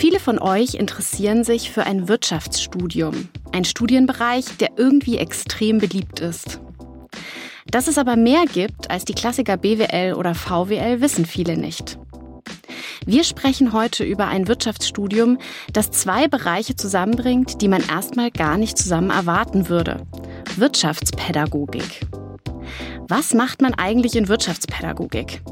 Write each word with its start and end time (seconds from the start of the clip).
Viele 0.00 0.18
von 0.18 0.38
euch 0.38 0.76
interessieren 0.76 1.44
sich 1.44 1.70
für 1.70 1.84
ein 1.84 2.08
Wirtschaftsstudium, 2.08 3.28
ein 3.52 3.66
Studienbereich, 3.66 4.46
der 4.56 4.70
irgendwie 4.78 5.18
extrem 5.18 5.76
beliebt 5.76 6.20
ist. 6.20 6.58
Dass 7.66 7.86
es 7.86 7.98
aber 7.98 8.16
mehr 8.16 8.46
gibt 8.50 8.90
als 8.90 9.04
die 9.04 9.12
Klassiker 9.12 9.58
BWL 9.58 10.14
oder 10.14 10.34
VWL, 10.34 11.02
wissen 11.02 11.26
viele 11.26 11.58
nicht. 11.58 11.98
Wir 13.04 13.24
sprechen 13.24 13.74
heute 13.74 14.02
über 14.04 14.26
ein 14.26 14.48
Wirtschaftsstudium, 14.48 15.36
das 15.74 15.90
zwei 15.90 16.28
Bereiche 16.28 16.76
zusammenbringt, 16.76 17.60
die 17.60 17.68
man 17.68 17.82
erstmal 17.86 18.30
gar 18.30 18.56
nicht 18.56 18.78
zusammen 18.78 19.10
erwarten 19.10 19.68
würde. 19.68 20.06
Wirtschaftspädagogik. 20.56 22.06
Was 23.06 23.34
macht 23.34 23.60
man 23.60 23.74
eigentlich 23.74 24.16
in 24.16 24.28
Wirtschaftspädagogik? 24.28 25.42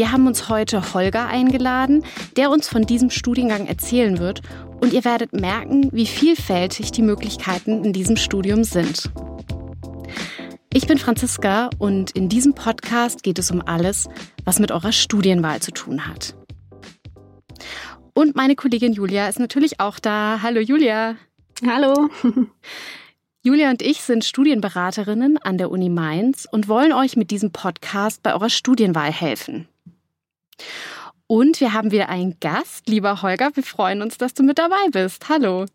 Wir 0.00 0.12
haben 0.12 0.26
uns 0.26 0.48
heute 0.48 0.94
Holger 0.94 1.26
eingeladen, 1.26 2.02
der 2.38 2.50
uns 2.50 2.66
von 2.66 2.86
diesem 2.86 3.10
Studiengang 3.10 3.66
erzählen 3.66 4.18
wird 4.18 4.40
und 4.80 4.94
ihr 4.94 5.04
werdet 5.04 5.34
merken, 5.34 5.90
wie 5.92 6.06
vielfältig 6.06 6.90
die 6.90 7.02
Möglichkeiten 7.02 7.84
in 7.84 7.92
diesem 7.92 8.16
Studium 8.16 8.64
sind. 8.64 9.10
Ich 10.72 10.86
bin 10.86 10.96
Franziska 10.96 11.68
und 11.76 12.12
in 12.12 12.30
diesem 12.30 12.54
Podcast 12.54 13.22
geht 13.22 13.38
es 13.38 13.50
um 13.50 13.60
alles, 13.60 14.08
was 14.46 14.58
mit 14.58 14.72
eurer 14.72 14.92
Studienwahl 14.92 15.60
zu 15.60 15.70
tun 15.70 16.06
hat. 16.06 16.34
Und 18.14 18.36
meine 18.36 18.56
Kollegin 18.56 18.94
Julia 18.94 19.28
ist 19.28 19.38
natürlich 19.38 19.80
auch 19.80 19.98
da. 19.98 20.40
Hallo 20.42 20.60
Julia. 20.60 21.16
Hallo. 21.66 22.08
Julia 23.42 23.68
und 23.68 23.82
ich 23.82 24.00
sind 24.00 24.24
Studienberaterinnen 24.24 25.36
an 25.36 25.58
der 25.58 25.70
Uni 25.70 25.90
Mainz 25.90 26.48
und 26.50 26.68
wollen 26.68 26.94
euch 26.94 27.16
mit 27.16 27.30
diesem 27.30 27.52
Podcast 27.52 28.22
bei 28.22 28.32
eurer 28.32 28.48
Studienwahl 28.48 29.12
helfen. 29.12 29.68
Und 31.26 31.60
wir 31.60 31.72
haben 31.72 31.92
wieder 31.92 32.08
einen 32.08 32.38
Gast, 32.40 32.88
lieber 32.88 33.22
Holger. 33.22 33.50
Wir 33.54 33.62
freuen 33.62 34.02
uns, 34.02 34.18
dass 34.18 34.34
du 34.34 34.42
mit 34.42 34.58
dabei 34.58 34.88
bist. 34.90 35.28
Hallo. 35.28 35.66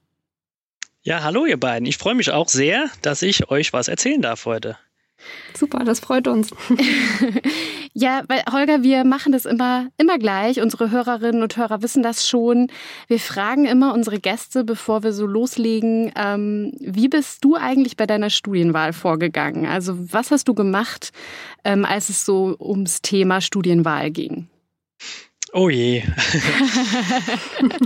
Ja, 1.01 1.23
hallo 1.23 1.45
ihr 1.45 1.59
beiden. 1.59 1.85
Ich 1.85 1.97
freue 1.97 2.15
mich 2.15 2.31
auch 2.31 2.49
sehr, 2.49 2.89
dass 3.01 3.21
ich 3.21 3.49
euch 3.49 3.71
was 3.73 3.87
erzählen 3.87 4.21
darf 4.21 4.45
heute. 4.45 4.77
Super, 5.53 5.85
das 5.85 5.99
freut 6.01 6.27
uns. 6.27 6.49
ja, 7.93 8.23
weil 8.27 8.43
Holger, 8.51 8.83
wir 8.83 9.05
machen 9.05 9.31
das 9.31 9.45
immer, 9.45 9.87
immer 9.97 10.19
gleich. 10.19 10.59
Unsere 10.59 10.91
Hörerinnen 10.91 11.41
und 11.41 11.55
Hörer 11.55 11.81
wissen 11.81 12.03
das 12.03 12.27
schon. 12.27 12.67
Wir 13.07 13.19
fragen 13.19 13.65
immer 13.65 13.93
unsere 13.93 14.19
Gäste, 14.19 14.63
bevor 14.63 15.03
wir 15.03 15.13
so 15.13 15.25
loslegen, 15.25 16.11
ähm, 16.17 16.73
wie 16.79 17.07
bist 17.07 17.45
du 17.45 17.55
eigentlich 17.55 17.95
bei 17.95 18.05
deiner 18.05 18.29
Studienwahl 18.29 18.91
vorgegangen? 18.91 19.65
Also 19.65 19.95
was 20.11 20.31
hast 20.31 20.47
du 20.47 20.53
gemacht, 20.53 21.11
ähm, 21.63 21.85
als 21.85 22.09
es 22.09 22.25
so 22.25 22.57
ums 22.59 23.01
Thema 23.01 23.39
Studienwahl 23.39 24.11
ging? 24.11 24.49
Oh 25.53 25.69
je. 25.69 26.03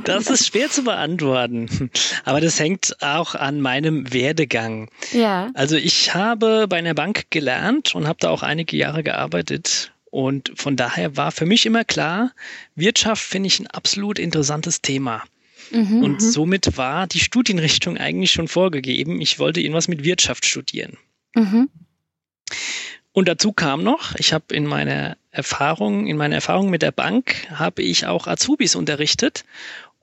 das 0.06 0.28
ist 0.30 0.48
schwer 0.48 0.70
zu 0.70 0.84
beantworten. 0.84 1.92
Aber 2.26 2.42
das 2.42 2.60
hängt 2.60 2.96
auch 3.02 3.36
an 3.36 3.62
meinem 3.62 4.12
Werdegang. 4.12 4.90
Ja. 5.12 5.52
Also 5.54 5.76
ich 5.76 6.16
habe 6.16 6.68
bei 6.68 6.78
einer 6.78 6.96
Bank 6.96 7.30
gelernt 7.30 7.94
und 7.94 8.08
habe 8.08 8.18
da 8.22 8.30
auch 8.30 8.42
einige 8.42 8.76
Jahre 8.76 9.04
gearbeitet. 9.04 9.92
Und 10.10 10.52
von 10.56 10.76
daher 10.78 11.16
war 11.16 11.32
für 11.32 11.46
mich 11.46 11.68
immer 11.68 11.84
klar, 11.84 12.32
Wirtschaft 12.76 13.22
finde 13.22 13.48
ich 13.48 13.60
ein 13.60 13.68
absolut 13.68 14.18
interessantes 14.18 14.82
Thema. 14.82 15.24
Mhm, 15.72 16.04
und 16.04 16.14
mhm. 16.14 16.20
somit 16.20 16.78
war 16.78 17.06
die 17.06 17.20
Studienrichtung 17.20 17.98
eigentlich 17.98 18.32
schon 18.32 18.48
vorgegeben. 18.48 19.22
Ich 19.22 19.38
wollte 19.38 19.62
irgendwas 19.62 19.88
mit 19.88 20.04
Wirtschaft 20.04 20.46
studieren. 20.46 20.98
Mhm. 21.36 21.70
Und 23.12 23.28
dazu 23.28 23.54
kam 23.54 23.84
noch, 23.84 24.16
ich 24.16 24.34
habe 24.34 24.54
in 24.54 24.66
meiner 24.66 25.18
Erfahrung, 25.32 26.08
in 26.08 26.18
meiner 26.18 26.36
Erfahrung 26.36 26.70
mit 26.70 26.82
der 26.82 26.92
Bank, 26.92 27.48
habe 27.52 27.82
ich 27.82 28.06
auch 28.06 28.28
Azubis 28.28 28.76
unterrichtet. 28.76 29.46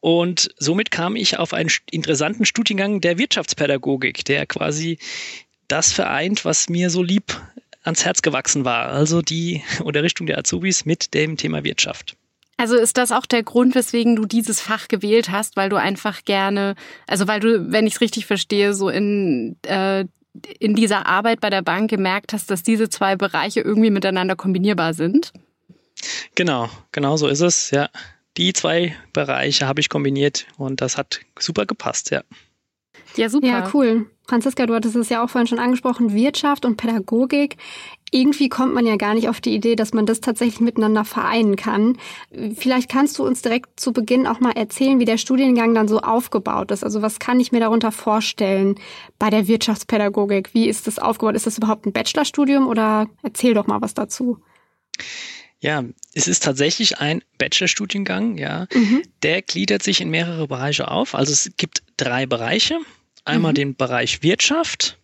Und 0.01 0.51
somit 0.59 0.91
kam 0.91 1.17
ich 1.17 1.39
auf 1.39 1.53
einen 1.53 1.71
interessanten 1.91 2.45
Studiengang 2.45 3.01
der 3.01 3.19
Wirtschaftspädagogik, 3.19 4.25
der 4.25 4.47
quasi 4.47 4.99
das 5.69 5.93
vereint, 5.93 6.45
was 6.45 6.69
mir 6.69 6.91
so 6.91 7.03
lieb 7.03 7.41
ans 7.83 8.05
Herz 8.05 8.23
gewachsen 8.23 8.65
war. 8.65 8.89
Also 8.89 9.23
die 9.23 9.63
Unterrichtung 9.85 10.27
der 10.27 10.39
Azubis 10.39 10.85
mit 10.85 11.15
dem 11.15 11.37
Thema 11.37 11.65
Wirtschaft. 11.65 12.17
Also 12.59 12.77
ist 12.77 12.97
das 12.97 13.13
auch 13.13 13.27
der 13.27 13.43
Grund, 13.43 13.75
weswegen 13.75 14.17
du 14.17 14.25
dieses 14.25 14.61
Fach 14.61 14.89
gewählt 14.89 15.31
hast, 15.31 15.57
weil 15.57 15.69
du 15.69 15.77
einfach 15.77 16.25
gerne, 16.25 16.75
also 17.07 17.29
weil 17.29 17.41
du, 17.41 17.71
wenn 17.71 17.87
ich 17.87 17.95
es 17.95 18.01
richtig 18.01 18.25
verstehe, 18.25 18.73
so 18.73 18.89
in 18.89 19.57
äh, 19.63 20.07
in 20.59 20.75
dieser 20.75 21.07
Arbeit 21.07 21.41
bei 21.41 21.51
der 21.51 21.63
Bank 21.63 21.91
gemerkt 21.91 22.33
hast, 22.33 22.51
dass 22.51 22.63
diese 22.63 22.89
zwei 22.89 23.17
Bereiche 23.17 23.61
irgendwie 23.61 23.91
miteinander 23.91 24.37
kombinierbar 24.37 24.95
sind? 24.95 25.33
Genau, 26.35 26.69
genau 26.93 27.17
so 27.17 27.27
ist 27.29 27.41
es, 27.41 27.71
ja. 27.71 27.89
Die 28.37 28.53
zwei 28.53 28.95
Bereiche 29.13 29.67
habe 29.67 29.81
ich 29.81 29.89
kombiniert 29.89 30.47
und 30.59 30.81
das 30.81 30.99
hat 30.99 31.21
super 31.39 31.65
gepasst, 31.65 32.11
ja. 32.11 32.23
Ja, 33.17 33.29
super. 33.31 33.47
Ja, 33.47 33.71
cool. 33.73 34.11
Franziska, 34.27 34.67
du 34.67 34.75
hattest 34.75 34.97
es 34.97 35.09
ja 35.09 35.25
auch 35.25 35.31
vorhin 35.31 35.47
schon 35.47 35.59
angesprochen, 35.59 36.13
Wirtschaft 36.13 36.65
und 36.65 36.77
Pädagogik 36.77 37.57
irgendwie 38.13 38.49
kommt 38.49 38.73
man 38.73 38.87
ja 38.87 38.97
gar 38.97 39.15
nicht 39.15 39.29
auf 39.29 39.41
die 39.41 39.55
Idee, 39.55 39.75
dass 39.75 39.93
man 39.93 40.07
das 40.07 40.21
tatsächlich 40.21 40.61
miteinander 40.61 41.05
vereinen 41.05 41.57
kann. 41.57 41.99
Vielleicht 42.57 42.89
kannst 42.89 43.19
du 43.19 43.27
uns 43.27 43.43
direkt 43.43 43.81
zu 43.81 43.93
Beginn 43.93 44.27
auch 44.27 44.39
mal 44.39 44.53
erzählen, 44.53 45.01
wie 45.01 45.05
der 45.05 45.19
Studiengang 45.19 45.75
dann 45.75 45.89
so 45.89 46.01
aufgebaut 46.01 46.71
ist. 46.71 46.85
Also 46.85 47.03
was 47.03 47.19
kann 47.19 47.41
ich 47.41 47.51
mir 47.51 47.61
darunter 47.61 47.91
vorstellen 47.91 48.77
bei 49.19 49.29
der 49.31 49.49
Wirtschaftspädagogik? 49.49 50.55
Wie 50.55 50.69
ist 50.69 50.87
das 50.87 50.99
aufgebaut? 50.99 51.35
Ist 51.35 51.47
das 51.47 51.59
überhaupt 51.59 51.87
ein 51.87 51.93
Bachelorstudium 51.93 52.69
oder 52.69 53.09
erzähl 53.23 53.55
doch 53.55 53.67
mal 53.67 53.83
was 53.83 53.95
dazu? 53.95 54.41
Ja, 55.59 55.83
es 56.13 56.29
ist 56.29 56.45
tatsächlich 56.45 56.99
ein 56.99 57.23
Bachelorstudiengang, 57.39 58.39
ja. 58.39 58.67
Mhm. 58.73 59.03
Der 59.23 59.43
gliedert 59.43 59.83
sich 59.83 60.01
in 60.01 60.11
mehrere 60.11 60.47
Bereiche 60.47 60.91
auf. 60.91 61.15
Also 61.15 61.33
es 61.33 61.51
gibt 61.57 61.83
drei 61.97 62.27
Bereiche. 62.27 62.79
Einmal 63.25 63.53
mhm. 63.53 63.57
den 63.57 63.77
Bereich 63.77 64.23
Wirtschaft, 64.23 64.99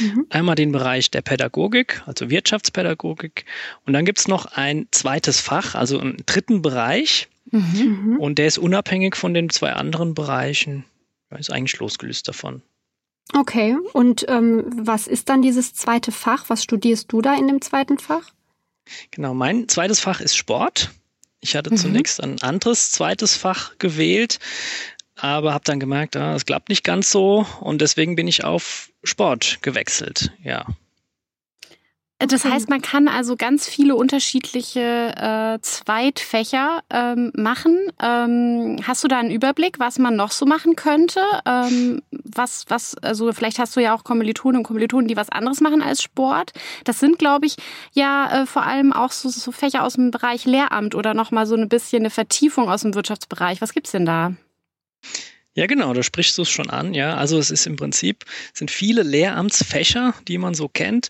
Mhm. 0.00 0.26
Einmal 0.30 0.54
den 0.56 0.72
Bereich 0.72 1.10
der 1.10 1.22
Pädagogik, 1.22 2.02
also 2.06 2.28
Wirtschaftspädagogik. 2.30 3.44
Und 3.84 3.92
dann 3.92 4.04
gibt's 4.04 4.28
noch 4.28 4.46
ein 4.46 4.88
zweites 4.90 5.40
Fach, 5.40 5.74
also 5.74 5.98
einen 5.98 6.22
dritten 6.26 6.62
Bereich. 6.62 7.28
Mhm. 7.50 8.16
Und 8.18 8.38
der 8.38 8.48
ist 8.48 8.58
unabhängig 8.58 9.16
von 9.16 9.32
den 9.34 9.50
zwei 9.50 9.72
anderen 9.72 10.14
Bereichen. 10.14 10.84
Er 11.30 11.38
ist 11.38 11.50
eigentlich 11.50 11.78
losgelöst 11.78 12.28
davon. 12.28 12.62
Okay, 13.34 13.76
und 13.92 14.24
ähm, 14.28 14.64
was 14.86 15.06
ist 15.06 15.28
dann 15.28 15.42
dieses 15.42 15.74
zweite 15.74 16.12
Fach? 16.12 16.44
Was 16.48 16.62
studierst 16.62 17.10
du 17.10 17.20
da 17.20 17.36
in 17.36 17.48
dem 17.48 17.60
zweiten 17.60 17.98
Fach? 17.98 18.30
Genau, 19.10 19.34
mein 19.34 19.68
zweites 19.68 20.00
Fach 20.00 20.20
ist 20.20 20.36
Sport. 20.36 20.90
Ich 21.40 21.56
hatte 21.56 21.70
mhm. 21.70 21.76
zunächst 21.76 22.22
ein 22.22 22.40
anderes 22.42 22.92
zweites 22.92 23.36
Fach 23.36 23.78
gewählt, 23.78 24.38
aber 25.16 25.52
habe 25.52 25.64
dann 25.64 25.80
gemerkt, 25.80 26.16
ah, 26.16 26.32
das 26.32 26.46
klappt 26.46 26.68
nicht 26.68 26.84
ganz 26.84 27.10
so 27.10 27.46
und 27.60 27.80
deswegen 27.80 28.16
bin 28.16 28.28
ich 28.28 28.44
auf 28.44 28.90
Sport 29.02 29.58
gewechselt, 29.62 30.32
ja. 30.42 30.66
Das 32.18 32.46
heißt, 32.46 32.70
man 32.70 32.80
kann 32.80 33.08
also 33.08 33.36
ganz 33.36 33.68
viele 33.68 33.94
unterschiedliche 33.94 34.80
äh, 34.80 35.60
Zweitfächer 35.60 36.82
ähm, 36.88 37.30
machen. 37.36 37.76
Ähm, 38.02 38.78
hast 38.86 39.04
du 39.04 39.08
da 39.08 39.18
einen 39.18 39.30
Überblick, 39.30 39.78
was 39.78 39.98
man 39.98 40.16
noch 40.16 40.30
so 40.30 40.46
machen 40.46 40.76
könnte? 40.76 41.20
Ähm, 41.44 42.00
was, 42.10 42.64
was, 42.68 42.96
also 43.02 43.30
vielleicht 43.34 43.58
hast 43.58 43.76
du 43.76 43.80
ja 43.80 43.94
auch 43.94 44.02
Kommilitonen 44.02 44.60
und 44.60 44.62
Kommilitonen, 44.62 45.08
die 45.08 45.16
was 45.16 45.28
anderes 45.28 45.60
machen 45.60 45.82
als 45.82 46.02
Sport. 46.02 46.52
Das 46.84 47.00
sind, 47.00 47.18
glaube 47.18 47.44
ich, 47.44 47.56
ja 47.92 48.42
äh, 48.42 48.46
vor 48.46 48.62
allem 48.62 48.94
auch 48.94 49.12
so, 49.12 49.28
so 49.28 49.52
Fächer 49.52 49.84
aus 49.84 49.94
dem 49.94 50.10
Bereich 50.10 50.46
Lehramt 50.46 50.94
oder 50.94 51.12
nochmal 51.12 51.46
so 51.46 51.54
ein 51.54 51.68
bisschen 51.68 52.00
eine 52.00 52.10
Vertiefung 52.10 52.70
aus 52.70 52.80
dem 52.80 52.94
Wirtschaftsbereich. 52.94 53.60
Was 53.60 53.74
gibt's 53.74 53.92
denn 53.92 54.06
da? 54.06 54.32
Ja, 55.56 55.66
genau, 55.66 55.94
da 55.94 56.02
sprichst 56.02 56.36
du 56.36 56.42
es 56.42 56.50
schon 56.50 56.68
an. 56.68 56.92
Ja, 56.92 57.16
also 57.16 57.38
es 57.38 57.50
ist 57.50 57.66
im 57.66 57.76
Prinzip 57.76 58.26
sind 58.52 58.70
viele 58.70 59.02
Lehramtsfächer, 59.02 60.14
die 60.28 60.36
man 60.36 60.52
so 60.52 60.68
kennt. 60.68 61.08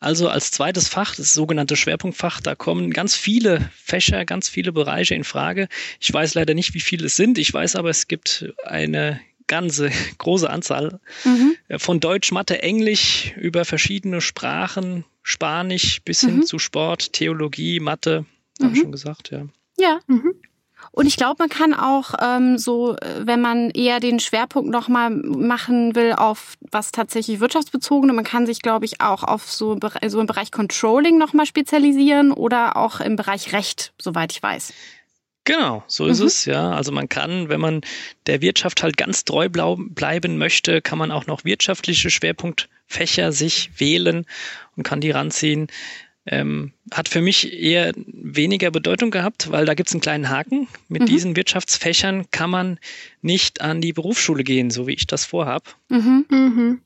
Also 0.00 0.28
als 0.28 0.50
zweites 0.50 0.86
Fach, 0.86 1.16
das 1.16 1.32
sogenannte 1.32 1.76
Schwerpunktfach, 1.76 2.42
da 2.42 2.54
kommen 2.54 2.90
ganz 2.90 3.16
viele 3.16 3.70
Fächer, 3.74 4.26
ganz 4.26 4.50
viele 4.50 4.70
Bereiche 4.72 5.14
in 5.14 5.24
Frage. 5.24 5.68
Ich 5.98 6.12
weiß 6.12 6.34
leider 6.34 6.52
nicht, 6.52 6.74
wie 6.74 6.80
viele 6.80 7.06
es 7.06 7.16
sind. 7.16 7.38
Ich 7.38 7.52
weiß 7.52 7.74
aber, 7.74 7.88
es 7.88 8.06
gibt 8.06 8.52
eine 8.64 9.18
ganze 9.46 9.90
große 10.18 10.50
Anzahl 10.50 11.00
mhm. 11.24 11.56
von 11.78 11.98
Deutsch, 11.98 12.32
Mathe, 12.32 12.62
Englisch 12.62 13.32
über 13.38 13.64
verschiedene 13.64 14.20
Sprachen, 14.20 15.06
Spanisch 15.22 16.02
bis 16.02 16.20
hin 16.20 16.36
mhm. 16.36 16.42
zu 16.42 16.58
Sport, 16.58 17.14
Theologie, 17.14 17.80
Mathe, 17.80 18.26
mhm. 18.58 18.64
habe 18.64 18.74
ich 18.74 18.82
schon 18.82 18.92
gesagt, 18.92 19.30
ja. 19.30 19.46
Ja. 19.78 20.00
Mhm. 20.06 20.34
Und 20.96 21.06
ich 21.06 21.18
glaube, 21.18 21.36
man 21.40 21.50
kann 21.50 21.74
auch 21.74 22.14
ähm, 22.22 22.56
so, 22.56 22.96
äh, 22.96 23.26
wenn 23.26 23.42
man 23.42 23.68
eher 23.68 24.00
den 24.00 24.18
Schwerpunkt 24.18 24.70
nochmal 24.70 25.10
machen 25.10 25.94
will 25.94 26.14
auf 26.14 26.54
was 26.70 26.90
tatsächlich 26.90 27.38
wirtschaftsbezogene, 27.38 28.14
man 28.14 28.24
kann 28.24 28.46
sich, 28.46 28.62
glaube 28.62 28.86
ich, 28.86 29.02
auch 29.02 29.22
auf 29.22 29.44
so, 29.44 29.78
so 30.06 30.20
im 30.20 30.26
Bereich 30.26 30.50
Controlling 30.50 31.18
nochmal 31.18 31.44
spezialisieren 31.44 32.32
oder 32.32 32.78
auch 32.78 33.00
im 33.00 33.16
Bereich 33.16 33.52
Recht, 33.52 33.92
soweit 34.00 34.32
ich 34.32 34.42
weiß. 34.42 34.72
Genau, 35.44 35.84
so 35.86 36.06
ist 36.06 36.20
mhm. 36.20 36.26
es, 36.28 36.46
ja. 36.46 36.70
Also 36.70 36.92
man 36.92 37.10
kann, 37.10 37.50
wenn 37.50 37.60
man 37.60 37.82
der 38.26 38.40
Wirtschaft 38.40 38.82
halt 38.82 38.96
ganz 38.96 39.26
treu 39.26 39.50
bleiben 39.50 40.38
möchte, 40.38 40.80
kann 40.80 40.98
man 40.98 41.10
auch 41.10 41.26
noch 41.26 41.44
wirtschaftliche 41.44 42.08
Schwerpunktfächer 42.08 43.32
sich 43.32 43.70
wählen 43.78 44.24
und 44.76 44.82
kann 44.82 45.02
die 45.02 45.10
ranziehen. 45.10 45.66
Ähm, 46.26 46.72
hat 46.92 47.08
für 47.08 47.20
mich 47.20 47.52
eher 47.52 47.92
weniger 47.96 48.70
Bedeutung 48.70 49.10
gehabt, 49.10 49.50
weil 49.50 49.64
da 49.64 49.74
gibt 49.74 49.88
es 49.88 49.94
einen 49.94 50.00
kleinen 50.00 50.28
Haken. 50.28 50.68
Mit 50.88 51.02
mhm. 51.02 51.06
diesen 51.06 51.36
Wirtschaftsfächern 51.36 52.30
kann 52.30 52.50
man 52.50 52.78
nicht 53.22 53.60
an 53.60 53.80
die 53.80 53.92
Berufsschule 53.92 54.44
gehen, 54.44 54.70
so 54.70 54.86
wie 54.86 54.94
ich 54.94 55.06
das 55.06 55.24
vorhab. 55.24 55.76
Mhm. 55.88 56.26
Mhm. 56.30 56.80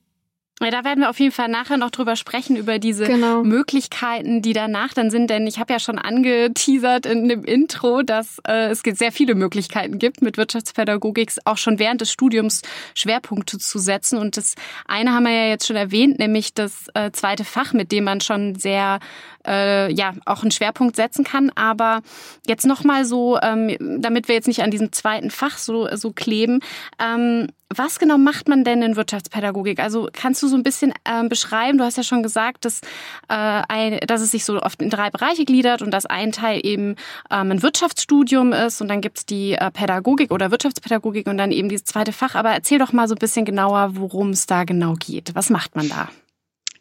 Ja, 0.62 0.70
da 0.70 0.84
werden 0.84 1.00
wir 1.00 1.08
auf 1.08 1.18
jeden 1.18 1.32
Fall 1.32 1.48
nachher 1.48 1.78
noch 1.78 1.90
drüber 1.90 2.16
sprechen, 2.16 2.54
über 2.54 2.78
diese 2.78 3.06
genau. 3.06 3.42
Möglichkeiten, 3.42 4.42
die 4.42 4.52
danach 4.52 4.92
dann 4.92 5.10
sind. 5.10 5.30
Denn 5.30 5.46
ich 5.46 5.58
habe 5.58 5.72
ja 5.72 5.78
schon 5.78 5.98
angeteasert 5.98 7.06
in 7.06 7.30
dem 7.30 7.44
Intro, 7.44 8.02
dass 8.02 8.40
äh, 8.46 8.68
es 8.68 8.82
sehr 8.84 9.10
viele 9.10 9.34
Möglichkeiten 9.34 9.98
gibt, 9.98 10.20
mit 10.20 10.36
Wirtschaftspädagogik 10.36 11.32
auch 11.46 11.56
schon 11.56 11.78
während 11.78 12.02
des 12.02 12.12
Studiums 12.12 12.60
Schwerpunkte 12.94 13.58
zu 13.58 13.78
setzen. 13.78 14.18
Und 14.18 14.36
das 14.36 14.54
eine 14.86 15.12
haben 15.14 15.24
wir 15.24 15.32
ja 15.32 15.48
jetzt 15.48 15.66
schon 15.66 15.76
erwähnt, 15.76 16.18
nämlich 16.18 16.52
das 16.52 16.88
äh, 16.92 17.10
zweite 17.10 17.44
Fach, 17.44 17.72
mit 17.72 17.90
dem 17.90 18.04
man 18.04 18.20
schon 18.20 18.54
sehr 18.54 18.98
äh, 19.46 19.92
ja 19.92 20.14
auch 20.26 20.42
einen 20.42 20.50
Schwerpunkt 20.50 20.96
setzen 20.96 21.24
kann. 21.24 21.50
Aber 21.54 22.00
jetzt 22.46 22.66
nochmal 22.66 23.04
so, 23.04 23.38
ähm, 23.40 23.76
damit 24.00 24.28
wir 24.28 24.34
jetzt 24.34 24.48
nicht 24.48 24.62
an 24.62 24.70
diesem 24.70 24.92
zweiten 24.92 25.30
Fach 25.30 25.58
so, 25.58 25.88
so 25.96 26.12
kleben, 26.12 26.60
ähm, 26.98 27.48
was 27.72 28.00
genau 28.00 28.18
macht 28.18 28.48
man 28.48 28.64
denn 28.64 28.82
in 28.82 28.96
Wirtschaftspädagogik? 28.96 29.78
Also 29.78 30.08
kannst 30.12 30.42
du 30.42 30.48
so 30.48 30.56
ein 30.56 30.64
bisschen 30.64 30.92
ähm, 31.04 31.28
beschreiben? 31.28 31.78
Du 31.78 31.84
hast 31.84 31.96
ja 31.96 32.02
schon 32.02 32.22
gesagt, 32.22 32.64
dass, 32.64 32.80
äh, 33.28 33.62
ein, 33.68 34.00
dass 34.06 34.20
es 34.20 34.32
sich 34.32 34.44
so 34.44 34.60
oft 34.60 34.82
in 34.82 34.90
drei 34.90 35.10
Bereiche 35.10 35.44
gliedert 35.44 35.80
und 35.80 35.92
dass 35.92 36.04
ein 36.04 36.32
Teil 36.32 36.60
eben 36.64 36.96
ähm, 37.30 37.52
ein 37.52 37.62
Wirtschaftsstudium 37.62 38.52
ist 38.52 38.80
und 38.80 38.88
dann 38.88 39.00
gibt's 39.00 39.24
die 39.24 39.52
äh, 39.52 39.70
Pädagogik 39.70 40.32
oder 40.32 40.50
Wirtschaftspädagogik 40.50 41.28
und 41.28 41.38
dann 41.38 41.52
eben 41.52 41.68
dieses 41.68 41.84
zweite 41.84 42.12
Fach. 42.12 42.34
Aber 42.34 42.50
erzähl 42.50 42.80
doch 42.80 42.92
mal 42.92 43.06
so 43.06 43.14
ein 43.14 43.18
bisschen 43.18 43.44
genauer, 43.44 43.90
worum 43.92 44.30
es 44.30 44.46
da 44.46 44.64
genau 44.64 44.94
geht. 44.94 45.34
Was 45.34 45.48
macht 45.48 45.76
man 45.76 45.88
da? 45.88 46.08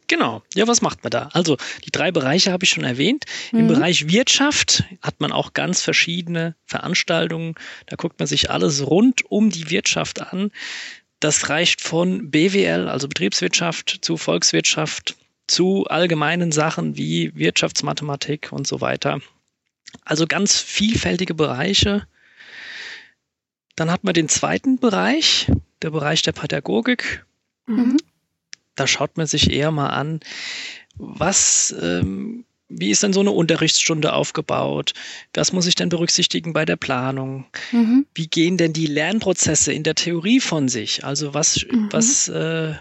Genau. 0.09 0.41
Ja, 0.55 0.67
was 0.67 0.81
macht 0.81 1.03
man 1.03 1.11
da? 1.11 1.29
Also 1.33 1.55
die 1.85 1.91
drei 1.91 2.11
Bereiche 2.11 2.51
habe 2.51 2.65
ich 2.65 2.71
schon 2.71 2.83
erwähnt. 2.83 3.25
Mhm. 3.51 3.59
Im 3.59 3.67
Bereich 3.67 4.09
Wirtschaft 4.09 4.83
hat 5.01 5.21
man 5.21 5.31
auch 5.31 5.53
ganz 5.53 5.81
verschiedene 5.81 6.55
Veranstaltungen. 6.65 7.53
Da 7.85 7.95
guckt 7.95 8.19
man 8.19 8.27
sich 8.27 8.49
alles 8.49 8.85
rund 8.85 9.23
um 9.29 9.51
die 9.51 9.69
Wirtschaft 9.69 10.21
an. 10.21 10.51
Das 11.19 11.49
reicht 11.49 11.81
von 11.81 12.31
BWL, 12.31 12.89
also 12.89 13.07
Betriebswirtschaft, 13.07 13.99
zu 14.01 14.17
Volkswirtschaft, 14.17 15.15
zu 15.47 15.85
allgemeinen 15.85 16.51
Sachen 16.51 16.97
wie 16.97 17.31
Wirtschaftsmathematik 17.35 18.51
und 18.51 18.65
so 18.65 18.81
weiter. 18.81 19.21
Also 20.05 20.25
ganz 20.25 20.59
vielfältige 20.59 21.35
Bereiche. 21.35 22.07
Dann 23.75 23.91
hat 23.91 24.03
man 24.03 24.15
den 24.15 24.27
zweiten 24.27 24.79
Bereich, 24.79 25.51
der 25.83 25.91
Bereich 25.91 26.23
der 26.23 26.31
Pädagogik. 26.31 27.25
Mhm 27.67 27.97
da 28.79 28.87
schaut 28.87 29.17
man 29.17 29.27
sich 29.27 29.51
eher 29.51 29.71
mal 29.71 29.89
an, 29.89 30.19
was, 30.95 31.75
ähm, 31.81 32.45
wie 32.67 32.91
ist 32.91 33.03
denn 33.03 33.13
so 33.13 33.19
eine 33.19 33.31
Unterrichtsstunde 33.31 34.13
aufgebaut? 34.13 34.93
Was 35.33 35.53
muss 35.53 35.65
ich 35.65 35.75
denn 35.75 35.89
berücksichtigen 35.89 36.53
bei 36.53 36.65
der 36.65 36.75
Planung? 36.75 37.45
Mhm. 37.71 38.05
Wie 38.13 38.27
gehen 38.27 38.57
denn 38.57 38.73
die 38.73 38.85
Lernprozesse 38.85 39.73
in 39.73 39.83
der 39.83 39.95
Theorie 39.95 40.39
von 40.39 40.67
sich? 40.67 41.03
Also 41.03 41.33
was, 41.33 41.65
mhm. 41.69 41.89
was 41.91 42.27
äh, 42.27 42.73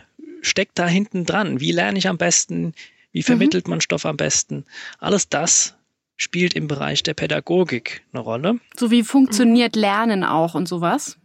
steckt 0.42 0.78
da 0.78 0.86
hinten 0.86 1.24
dran? 1.24 1.60
Wie 1.60 1.72
lerne 1.72 1.98
ich 1.98 2.08
am 2.08 2.18
besten? 2.18 2.74
Wie 3.12 3.22
vermittelt 3.22 3.66
mhm. 3.66 3.70
man 3.70 3.80
Stoff 3.80 4.04
am 4.04 4.16
besten? 4.16 4.64
Alles 4.98 5.28
das 5.28 5.74
spielt 6.16 6.54
im 6.54 6.68
Bereich 6.68 7.02
der 7.02 7.14
Pädagogik 7.14 8.02
eine 8.12 8.20
Rolle. 8.20 8.60
So 8.76 8.90
wie 8.90 9.04
funktioniert 9.04 9.76
Lernen 9.76 10.24
auch 10.24 10.54
und 10.54 10.68
sowas? 10.68 11.16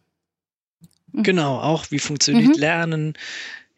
Mhm. 1.12 1.24
Genau, 1.24 1.60
auch 1.60 1.88
wie 1.90 2.00
funktioniert 2.00 2.56
mhm. 2.56 2.62
Lernen. 2.62 3.14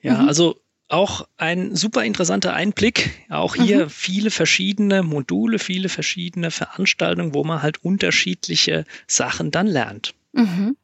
Ja, 0.01 0.21
mhm. 0.21 0.27
also 0.27 0.61
auch 0.87 1.27
ein 1.37 1.75
super 1.75 2.03
interessanter 2.03 2.53
Einblick. 2.53 3.25
Auch 3.29 3.55
hier 3.55 3.85
mhm. 3.85 3.89
viele 3.89 4.31
verschiedene 4.31 5.03
Module, 5.03 5.59
viele 5.59 5.89
verschiedene 5.89 6.51
Veranstaltungen, 6.51 7.33
wo 7.33 7.43
man 7.43 7.61
halt 7.61 7.83
unterschiedliche 7.83 8.85
Sachen 9.07 9.51
dann 9.51 9.67
lernt. 9.67 10.13
Mhm. 10.33 10.77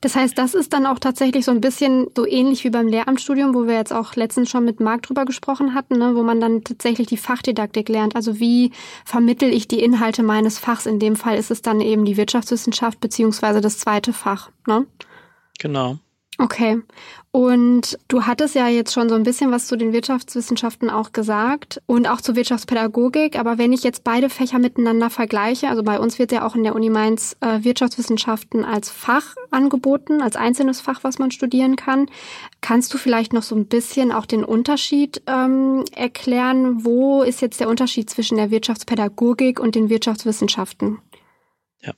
Das 0.00 0.14
heißt, 0.16 0.38
das 0.38 0.54
ist 0.54 0.72
dann 0.72 0.86
auch 0.86 0.98
tatsächlich 0.98 1.44
so 1.44 1.50
ein 1.50 1.60
bisschen 1.60 2.06
so 2.16 2.26
ähnlich 2.26 2.64
wie 2.64 2.70
beim 2.70 2.88
Lehramtsstudium, 2.88 3.54
wo 3.54 3.66
wir 3.66 3.74
jetzt 3.74 3.92
auch 3.92 4.14
letztens 4.14 4.50
schon 4.50 4.64
mit 4.64 4.80
Marc 4.80 5.02
drüber 5.02 5.24
gesprochen 5.24 5.74
hatten, 5.74 5.98
ne, 5.98 6.14
wo 6.14 6.22
man 6.22 6.40
dann 6.40 6.64
tatsächlich 6.64 7.06
die 7.08 7.16
Fachdidaktik 7.16 7.88
lernt. 7.88 8.16
Also 8.16 8.40
wie 8.40 8.72
vermittel 9.04 9.52
ich 9.52 9.68
die 9.68 9.82
Inhalte 9.82 10.22
meines 10.22 10.58
Fachs? 10.58 10.86
In 10.86 10.98
dem 10.98 11.16
Fall 11.16 11.36
ist 11.36 11.50
es 11.50 11.62
dann 11.62 11.80
eben 11.80 12.04
die 12.04 12.16
Wirtschaftswissenschaft 12.16 13.00
beziehungsweise 13.00 13.60
das 13.60 13.78
zweite 13.78 14.12
Fach. 14.12 14.50
Ne? 14.66 14.86
Genau. 15.58 15.98
Okay. 16.38 16.82
Und 17.30 17.98
du 18.08 18.24
hattest 18.24 18.54
ja 18.54 18.68
jetzt 18.68 18.92
schon 18.92 19.08
so 19.08 19.14
ein 19.14 19.22
bisschen 19.22 19.50
was 19.50 19.66
zu 19.66 19.76
den 19.76 19.92
Wirtschaftswissenschaften 19.92 20.88
auch 20.88 21.12
gesagt 21.12 21.82
und 21.86 22.06
auch 22.06 22.20
zur 22.20 22.34
Wirtschaftspädagogik. 22.34 23.38
Aber 23.38 23.58
wenn 23.58 23.72
ich 23.72 23.82
jetzt 23.82 24.04
beide 24.04 24.30
Fächer 24.30 24.58
miteinander 24.58 25.10
vergleiche, 25.10 25.68
also 25.68 25.82
bei 25.82 25.98
uns 25.98 26.18
wird 26.18 26.32
ja 26.32 26.46
auch 26.46 26.54
in 26.54 26.62
der 26.62 26.74
Uni 26.74 26.88
Mainz 26.88 27.36
äh, 27.40 27.62
Wirtschaftswissenschaften 27.62 28.64
als 28.64 28.90
Fach 28.90 29.34
angeboten, 29.50 30.22
als 30.22 30.36
einzelnes 30.36 30.80
Fach, 30.80 31.04
was 31.04 31.18
man 31.18 31.30
studieren 31.30 31.76
kann. 31.76 32.08
Kannst 32.62 32.92
du 32.92 32.98
vielleicht 32.98 33.32
noch 33.32 33.42
so 33.42 33.54
ein 33.54 33.66
bisschen 33.66 34.12
auch 34.12 34.26
den 34.26 34.44
Unterschied 34.44 35.22
ähm, 35.26 35.84
erklären? 35.94 36.84
Wo 36.84 37.22
ist 37.22 37.42
jetzt 37.42 37.60
der 37.60 37.68
Unterschied 37.68 38.08
zwischen 38.08 38.36
der 38.38 38.50
Wirtschaftspädagogik 38.50 39.60
und 39.60 39.74
den 39.74 39.90
Wirtschaftswissenschaften? 39.90 41.00
Ja. 41.82 41.92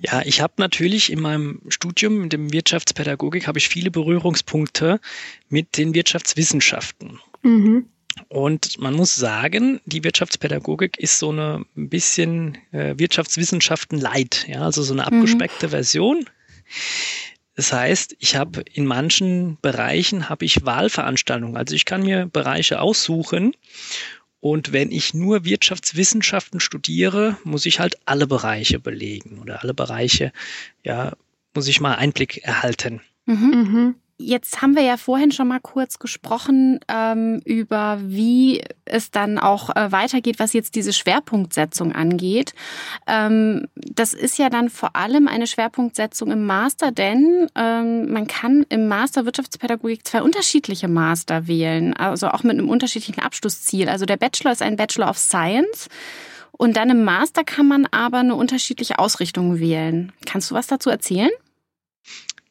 Ja, 0.00 0.22
ich 0.24 0.40
habe 0.40 0.54
natürlich 0.58 1.10
in 1.12 1.20
meinem 1.20 1.60
Studium, 1.68 2.24
in 2.24 2.28
dem 2.28 2.52
Wirtschaftspädagogik, 2.52 3.46
habe 3.46 3.58
ich 3.58 3.68
viele 3.68 3.90
Berührungspunkte 3.90 5.00
mit 5.48 5.76
den 5.76 5.94
Wirtschaftswissenschaften. 5.94 7.20
Mhm. 7.42 7.86
Und 8.28 8.78
man 8.78 8.94
muss 8.94 9.14
sagen, 9.14 9.80
die 9.84 10.02
Wirtschaftspädagogik 10.02 10.98
ist 10.98 11.18
so 11.18 11.30
eine 11.30 11.64
ein 11.76 11.88
bisschen 11.88 12.58
äh, 12.72 12.94
Wirtschaftswissenschaften 12.96 14.00
light, 14.00 14.46
ja, 14.48 14.62
also 14.62 14.82
so 14.82 14.94
eine 14.94 15.02
mhm. 15.02 15.08
abgespeckte 15.08 15.66
mhm. 15.66 15.70
Version. 15.70 16.24
Das 17.56 17.72
heißt, 17.72 18.16
ich 18.18 18.36
habe 18.36 18.62
in 18.72 18.86
manchen 18.86 19.58
Bereichen 19.62 20.28
habe 20.28 20.44
ich 20.44 20.64
Wahlveranstaltungen. 20.66 21.56
Also 21.56 21.74
ich 21.74 21.86
kann 21.86 22.02
mir 22.02 22.26
Bereiche 22.26 22.80
aussuchen 22.80 23.54
und 24.40 24.72
wenn 24.72 24.90
ich 24.90 25.14
nur 25.14 25.44
Wirtschaftswissenschaften 25.44 26.60
studiere, 26.60 27.36
muss 27.44 27.66
ich 27.66 27.80
halt 27.80 27.96
alle 28.04 28.26
Bereiche 28.26 28.78
belegen 28.78 29.38
oder 29.40 29.62
alle 29.62 29.74
Bereiche, 29.74 30.32
ja, 30.84 31.16
muss 31.54 31.68
ich 31.68 31.80
mal 31.80 31.94
Einblick 31.94 32.44
erhalten. 32.44 33.00
Mhm. 33.24 33.96
Jetzt 34.18 34.62
haben 34.62 34.74
wir 34.74 34.82
ja 34.82 34.96
vorhin 34.96 35.30
schon 35.30 35.48
mal 35.48 35.60
kurz 35.60 35.98
gesprochen 35.98 36.80
ähm, 36.88 37.42
über, 37.44 37.98
wie 38.02 38.64
es 38.86 39.10
dann 39.10 39.38
auch 39.38 39.76
äh, 39.76 39.92
weitergeht, 39.92 40.38
was 40.38 40.54
jetzt 40.54 40.74
diese 40.74 40.94
Schwerpunktsetzung 40.94 41.92
angeht. 41.92 42.54
Ähm, 43.06 43.68
das 43.74 44.14
ist 44.14 44.38
ja 44.38 44.48
dann 44.48 44.70
vor 44.70 44.96
allem 44.96 45.28
eine 45.28 45.46
Schwerpunktsetzung 45.46 46.30
im 46.30 46.46
Master, 46.46 46.92
denn 46.92 47.48
ähm, 47.54 48.10
man 48.10 48.26
kann 48.26 48.64
im 48.70 48.88
Master 48.88 49.26
Wirtschaftspädagogik 49.26 50.06
zwei 50.06 50.22
unterschiedliche 50.22 50.88
Master 50.88 51.46
wählen, 51.46 51.94
also 51.94 52.28
auch 52.28 52.42
mit 52.42 52.52
einem 52.52 52.70
unterschiedlichen 52.70 53.20
Abschlussziel. 53.20 53.90
Also 53.90 54.06
der 54.06 54.16
Bachelor 54.16 54.52
ist 54.52 54.62
ein 54.62 54.76
Bachelor 54.76 55.10
of 55.10 55.18
Science. 55.18 55.88
Und 56.52 56.78
dann 56.78 56.88
im 56.88 57.04
Master 57.04 57.44
kann 57.44 57.68
man 57.68 57.84
aber 57.84 58.20
eine 58.20 58.34
unterschiedliche 58.34 58.98
Ausrichtung 58.98 59.60
wählen. 59.60 60.12
Kannst 60.24 60.50
du 60.50 60.54
was 60.54 60.68
dazu 60.68 60.88
erzählen? 60.88 61.28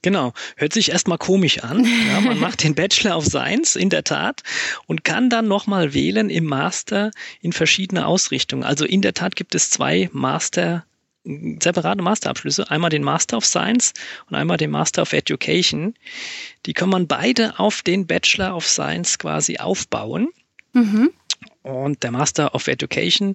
Genau, 0.05 0.33
hört 0.55 0.71
sich 0.71 0.91
erstmal 0.91 1.17
komisch 1.17 1.63
an. 1.63 1.83
Ja, 2.07 2.21
man 2.21 2.39
macht 2.39 2.63
den 2.63 2.75
Bachelor 2.75 3.17
of 3.17 3.25
Science 3.25 3.75
in 3.75 3.89
der 3.89 4.03
Tat 4.03 4.43
und 4.85 5.03
kann 5.03 5.31
dann 5.31 5.47
nochmal 5.47 5.95
wählen 5.95 6.29
im 6.29 6.45
Master 6.45 7.09
in 7.41 7.53
verschiedene 7.53 8.05
Ausrichtungen. 8.05 8.63
Also 8.63 8.85
in 8.85 9.01
der 9.01 9.15
Tat 9.15 9.35
gibt 9.35 9.55
es 9.55 9.71
zwei 9.71 10.07
Master 10.13 10.85
separate 11.23 12.03
Masterabschlüsse, 12.03 12.69
einmal 12.69 12.91
den 12.91 13.01
Master 13.01 13.37
of 13.37 13.45
Science 13.45 13.93
und 14.29 14.35
einmal 14.35 14.57
den 14.57 14.69
Master 14.69 15.01
of 15.01 15.11
Education. 15.11 15.95
Die 16.67 16.73
kann 16.73 16.89
man 16.89 17.07
beide 17.07 17.57
auf 17.57 17.81
den 17.81 18.05
Bachelor 18.05 18.55
of 18.55 18.67
Science 18.67 19.17
quasi 19.17 19.57
aufbauen. 19.57 20.29
Mhm. 20.73 21.09
Und 21.65 22.03
der 22.03 22.11
Master 22.11 22.53
of 22.53 22.67
Education, 22.67 23.33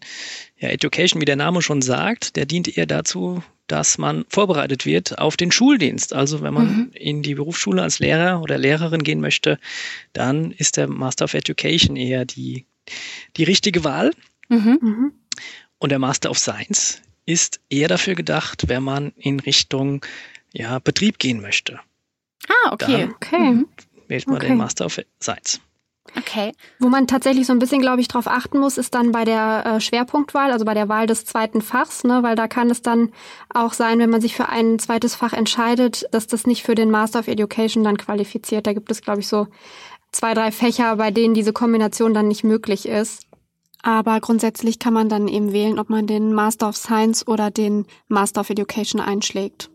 ja, 0.56 0.68
Education, 0.68 1.20
wie 1.20 1.24
der 1.24 1.34
Name 1.34 1.62
schon 1.62 1.82
sagt, 1.82 2.36
der 2.36 2.46
dient 2.46 2.76
eher 2.78 2.86
dazu, 2.86 3.42
dass 3.66 3.98
man 3.98 4.24
vorbereitet 4.28 4.86
wird 4.86 5.18
auf 5.18 5.36
den 5.36 5.50
Schuldienst. 5.50 6.14
Also 6.14 6.40
wenn 6.40 6.54
man 6.54 6.66
mhm. 6.66 6.90
in 6.94 7.22
die 7.24 7.34
Berufsschule 7.34 7.82
als 7.82 7.98
Lehrer 7.98 8.40
oder 8.40 8.56
Lehrerin 8.56 9.02
gehen 9.02 9.20
möchte, 9.20 9.58
dann 10.12 10.52
ist 10.52 10.76
der 10.76 10.86
Master 10.86 11.24
of 11.24 11.34
Education 11.34 11.96
eher 11.96 12.24
die, 12.24 12.66
die 13.36 13.42
richtige 13.42 13.82
Wahl. 13.82 14.12
Mhm. 14.48 14.78
mhm. 14.80 15.12
Und 15.80 15.88
der 15.88 15.98
Master 15.98 16.30
of 16.30 16.38
Science 16.38 17.02
ist 17.26 17.58
eher 17.68 17.88
dafür 17.88 18.14
gedacht, 18.14 18.68
wenn 18.68 18.84
man 18.84 19.12
in 19.16 19.40
Richtung 19.40 20.06
ja, 20.52 20.78
Betrieb 20.78 21.18
gehen 21.18 21.40
möchte. 21.40 21.80
Ah, 22.46 22.72
okay. 22.74 23.08
Dann 23.08 23.10
okay. 23.10 23.64
wählt 24.06 24.28
man 24.28 24.36
okay. 24.36 24.48
den 24.48 24.56
Master 24.56 24.86
of 24.86 25.00
Science. 25.20 25.60
Okay. 26.16 26.52
Wo 26.78 26.88
man 26.88 27.06
tatsächlich 27.06 27.46
so 27.46 27.52
ein 27.52 27.58
bisschen, 27.58 27.80
glaube 27.80 28.00
ich, 28.00 28.08
drauf 28.08 28.26
achten 28.26 28.58
muss, 28.58 28.78
ist 28.78 28.94
dann 28.94 29.12
bei 29.12 29.24
der 29.24 29.64
äh, 29.64 29.80
Schwerpunktwahl, 29.80 30.50
also 30.50 30.64
bei 30.64 30.74
der 30.74 30.88
Wahl 30.88 31.06
des 31.06 31.24
zweiten 31.24 31.62
Fachs, 31.62 32.04
ne, 32.04 32.22
weil 32.22 32.36
da 32.36 32.48
kann 32.48 32.70
es 32.70 32.82
dann 32.82 33.12
auch 33.52 33.72
sein, 33.72 33.98
wenn 33.98 34.10
man 34.10 34.20
sich 34.20 34.34
für 34.34 34.48
ein 34.48 34.78
zweites 34.78 35.14
Fach 35.14 35.32
entscheidet, 35.32 36.06
dass 36.12 36.26
das 36.26 36.46
nicht 36.46 36.62
für 36.62 36.74
den 36.74 36.90
Master 36.90 37.20
of 37.20 37.28
Education 37.28 37.84
dann 37.84 37.96
qualifiziert. 37.96 38.66
Da 38.66 38.72
gibt 38.72 38.90
es, 38.90 39.02
glaube 39.02 39.20
ich, 39.20 39.28
so 39.28 39.46
zwei, 40.12 40.34
drei 40.34 40.50
Fächer, 40.50 40.96
bei 40.96 41.10
denen 41.10 41.34
diese 41.34 41.52
Kombination 41.52 42.14
dann 42.14 42.28
nicht 42.28 42.44
möglich 42.44 42.86
ist. 42.86 43.26
Aber 43.82 44.20
grundsätzlich 44.20 44.78
kann 44.78 44.92
man 44.92 45.08
dann 45.08 45.26
eben 45.28 45.52
wählen, 45.52 45.78
ob 45.78 45.88
man 45.88 46.06
den 46.06 46.34
Master 46.34 46.68
of 46.68 46.76
Science 46.76 47.26
oder 47.26 47.50
den 47.50 47.86
Master 48.08 48.42
of 48.42 48.50
Education 48.50 49.00
einschlägt. 49.00 49.70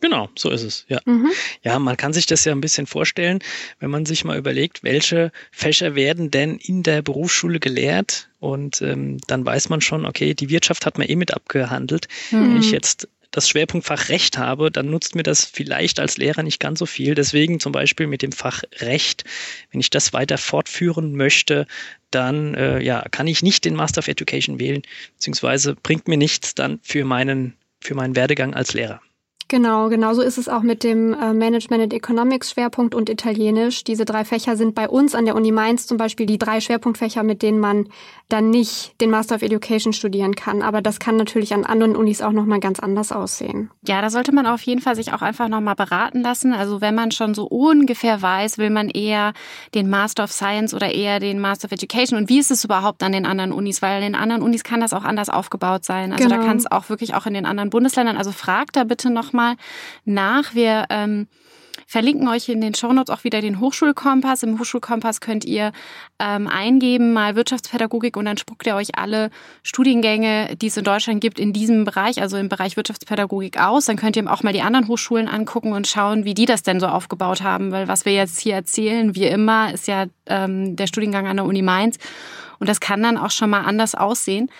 Genau, 0.00 0.28
so 0.36 0.50
ist 0.50 0.62
es, 0.62 0.84
ja. 0.88 1.00
Mhm. 1.06 1.30
Ja, 1.62 1.78
man 1.78 1.96
kann 1.96 2.12
sich 2.12 2.26
das 2.26 2.44
ja 2.44 2.52
ein 2.52 2.60
bisschen 2.60 2.86
vorstellen, 2.86 3.40
wenn 3.80 3.90
man 3.90 4.06
sich 4.06 4.24
mal 4.24 4.38
überlegt, 4.38 4.84
welche 4.84 5.32
Fächer 5.50 5.94
werden 5.94 6.30
denn 6.30 6.56
in 6.56 6.82
der 6.82 7.02
Berufsschule 7.02 7.58
gelehrt 7.58 8.28
und 8.38 8.80
ähm, 8.80 9.18
dann 9.26 9.44
weiß 9.44 9.68
man 9.68 9.80
schon, 9.80 10.06
okay, 10.06 10.34
die 10.34 10.50
Wirtschaft 10.50 10.86
hat 10.86 10.98
man 10.98 11.08
eh 11.08 11.16
mit 11.16 11.34
abgehandelt. 11.34 12.06
Mhm. 12.30 12.54
Wenn 12.54 12.60
ich 12.60 12.70
jetzt 12.70 13.08
das 13.30 13.48
Schwerpunktfach 13.48 14.08
Recht 14.08 14.38
habe, 14.38 14.70
dann 14.70 14.90
nutzt 14.90 15.14
mir 15.14 15.22
das 15.22 15.44
vielleicht 15.44 16.00
als 16.00 16.16
Lehrer 16.16 16.42
nicht 16.42 16.60
ganz 16.60 16.78
so 16.78 16.86
viel. 16.86 17.14
Deswegen 17.14 17.60
zum 17.60 17.72
Beispiel 17.72 18.06
mit 18.06 18.22
dem 18.22 18.32
Fach 18.32 18.62
Recht, 18.78 19.24
wenn 19.70 19.80
ich 19.80 19.90
das 19.90 20.12
weiter 20.12 20.38
fortführen 20.38 21.14
möchte, 21.14 21.66
dann 22.10 22.54
äh, 22.54 22.80
ja, 22.80 23.04
kann 23.10 23.26
ich 23.26 23.42
nicht 23.42 23.64
den 23.64 23.74
Master 23.74 23.98
of 23.98 24.08
Education 24.08 24.58
wählen, 24.58 24.82
beziehungsweise 25.14 25.74
bringt 25.74 26.08
mir 26.08 26.16
nichts 26.16 26.54
dann 26.54 26.80
für 26.82 27.04
meinen, 27.04 27.54
für 27.80 27.94
meinen 27.94 28.16
Werdegang 28.16 28.54
als 28.54 28.72
Lehrer. 28.72 29.00
Genau, 29.50 29.88
genauso 29.88 30.20
ist 30.20 30.36
es 30.36 30.46
auch 30.46 30.60
mit 30.60 30.84
dem 30.84 31.14
äh, 31.14 31.32
Management 31.32 31.82
and 31.82 31.94
Economics 31.94 32.50
Schwerpunkt 32.50 32.94
und 32.94 33.08
Italienisch. 33.08 33.82
Diese 33.82 34.04
drei 34.04 34.26
Fächer 34.26 34.58
sind 34.58 34.74
bei 34.74 34.86
uns 34.90 35.14
an 35.14 35.24
der 35.24 35.34
Uni 35.36 35.52
Mainz 35.52 35.86
zum 35.86 35.96
Beispiel 35.96 36.26
die 36.26 36.36
drei 36.36 36.60
Schwerpunktfächer, 36.60 37.22
mit 37.22 37.40
denen 37.40 37.58
man 37.58 37.88
dann 38.28 38.50
nicht 38.50 39.00
den 39.00 39.08
Master 39.10 39.36
of 39.36 39.42
Education 39.42 39.94
studieren 39.94 40.34
kann. 40.34 40.60
Aber 40.60 40.82
das 40.82 40.98
kann 40.98 41.16
natürlich 41.16 41.54
an 41.54 41.64
anderen 41.64 41.96
Unis 41.96 42.20
auch 42.20 42.32
nochmal 42.32 42.60
ganz 42.60 42.78
anders 42.78 43.10
aussehen. 43.10 43.70
Ja, 43.86 44.02
da 44.02 44.10
sollte 44.10 44.32
man 44.32 44.46
auf 44.46 44.60
jeden 44.60 44.82
Fall 44.82 44.96
sich 44.96 45.14
auch 45.14 45.22
einfach 45.22 45.48
nochmal 45.48 45.76
beraten 45.76 46.20
lassen. 46.20 46.52
Also 46.52 46.82
wenn 46.82 46.94
man 46.94 47.10
schon 47.10 47.32
so 47.32 47.46
ungefähr 47.46 48.20
weiß, 48.20 48.58
will 48.58 48.68
man 48.68 48.90
eher 48.90 49.32
den 49.74 49.88
Master 49.88 50.24
of 50.24 50.32
Science 50.32 50.74
oder 50.74 50.94
eher 50.94 51.20
den 51.20 51.40
Master 51.40 51.64
of 51.64 51.72
Education 51.72 52.18
und 52.18 52.28
wie 52.28 52.38
ist 52.38 52.50
es 52.50 52.64
überhaupt 52.64 53.02
an 53.02 53.12
den 53.12 53.24
anderen 53.24 53.52
Unis? 53.52 53.80
Weil 53.80 54.02
in 54.02 54.12
den 54.12 54.14
anderen 54.14 54.42
Unis 54.42 54.62
kann 54.62 54.80
das 54.80 54.92
auch 54.92 55.04
anders 55.04 55.30
aufgebaut 55.30 55.86
sein. 55.86 56.12
Also 56.12 56.28
genau. 56.28 56.36
da 56.36 56.46
kann 56.46 56.58
es 56.58 56.70
auch 56.70 56.90
wirklich 56.90 57.14
auch 57.14 57.24
in 57.24 57.32
den 57.32 57.46
anderen 57.46 57.70
Bundesländern. 57.70 58.18
Also 58.18 58.32
fragt 58.32 58.76
da 58.76 58.84
bitte 58.84 59.08
nochmal 59.08 59.37
nach. 60.04 60.54
Wir 60.54 60.86
ähm, 60.90 61.28
verlinken 61.88 62.28
euch 62.28 62.48
in 62.50 62.60
den 62.60 62.74
Shownotes 62.74 63.08
auch 63.08 63.24
wieder 63.24 63.40
den 63.40 63.60
Hochschulkompass. 63.60 64.42
Im 64.42 64.58
Hochschulkompass 64.58 65.20
könnt 65.20 65.46
ihr 65.46 65.72
ähm, 66.18 66.46
eingeben, 66.46 67.14
mal 67.14 67.34
Wirtschaftspädagogik 67.34 68.16
und 68.16 68.26
dann 68.26 68.36
spuckt 68.36 68.66
ihr 68.66 68.74
euch 68.74 68.98
alle 68.98 69.30
Studiengänge, 69.62 70.54
die 70.56 70.66
es 70.66 70.76
in 70.76 70.84
Deutschland 70.84 71.22
gibt, 71.22 71.38
in 71.38 71.54
diesem 71.54 71.84
Bereich, 71.84 72.20
also 72.20 72.36
im 72.36 72.50
Bereich 72.50 72.76
Wirtschaftspädagogik 72.76 73.58
aus. 73.58 73.86
Dann 73.86 73.96
könnt 73.96 74.16
ihr 74.16 74.30
auch 74.30 74.42
mal 74.42 74.52
die 74.52 74.60
anderen 74.60 74.86
Hochschulen 74.86 75.28
angucken 75.28 75.72
und 75.72 75.86
schauen, 75.86 76.26
wie 76.26 76.34
die 76.34 76.44
das 76.44 76.62
denn 76.62 76.78
so 76.78 76.86
aufgebaut 76.86 77.42
haben. 77.42 77.72
Weil 77.72 77.88
was 77.88 78.04
wir 78.04 78.12
jetzt 78.12 78.38
hier 78.38 78.54
erzählen, 78.54 79.14
wie 79.14 79.26
immer, 79.26 79.72
ist 79.72 79.88
ja 79.88 80.04
ähm, 80.26 80.76
der 80.76 80.88
Studiengang 80.88 81.26
an 81.26 81.36
der 81.36 81.46
Uni 81.46 81.62
Mainz. 81.62 81.96
Und 82.58 82.68
das 82.68 82.80
kann 82.80 83.02
dann 83.02 83.16
auch 83.16 83.30
schon 83.30 83.48
mal 83.48 83.62
anders 83.62 83.94
aussehen. 83.94 84.50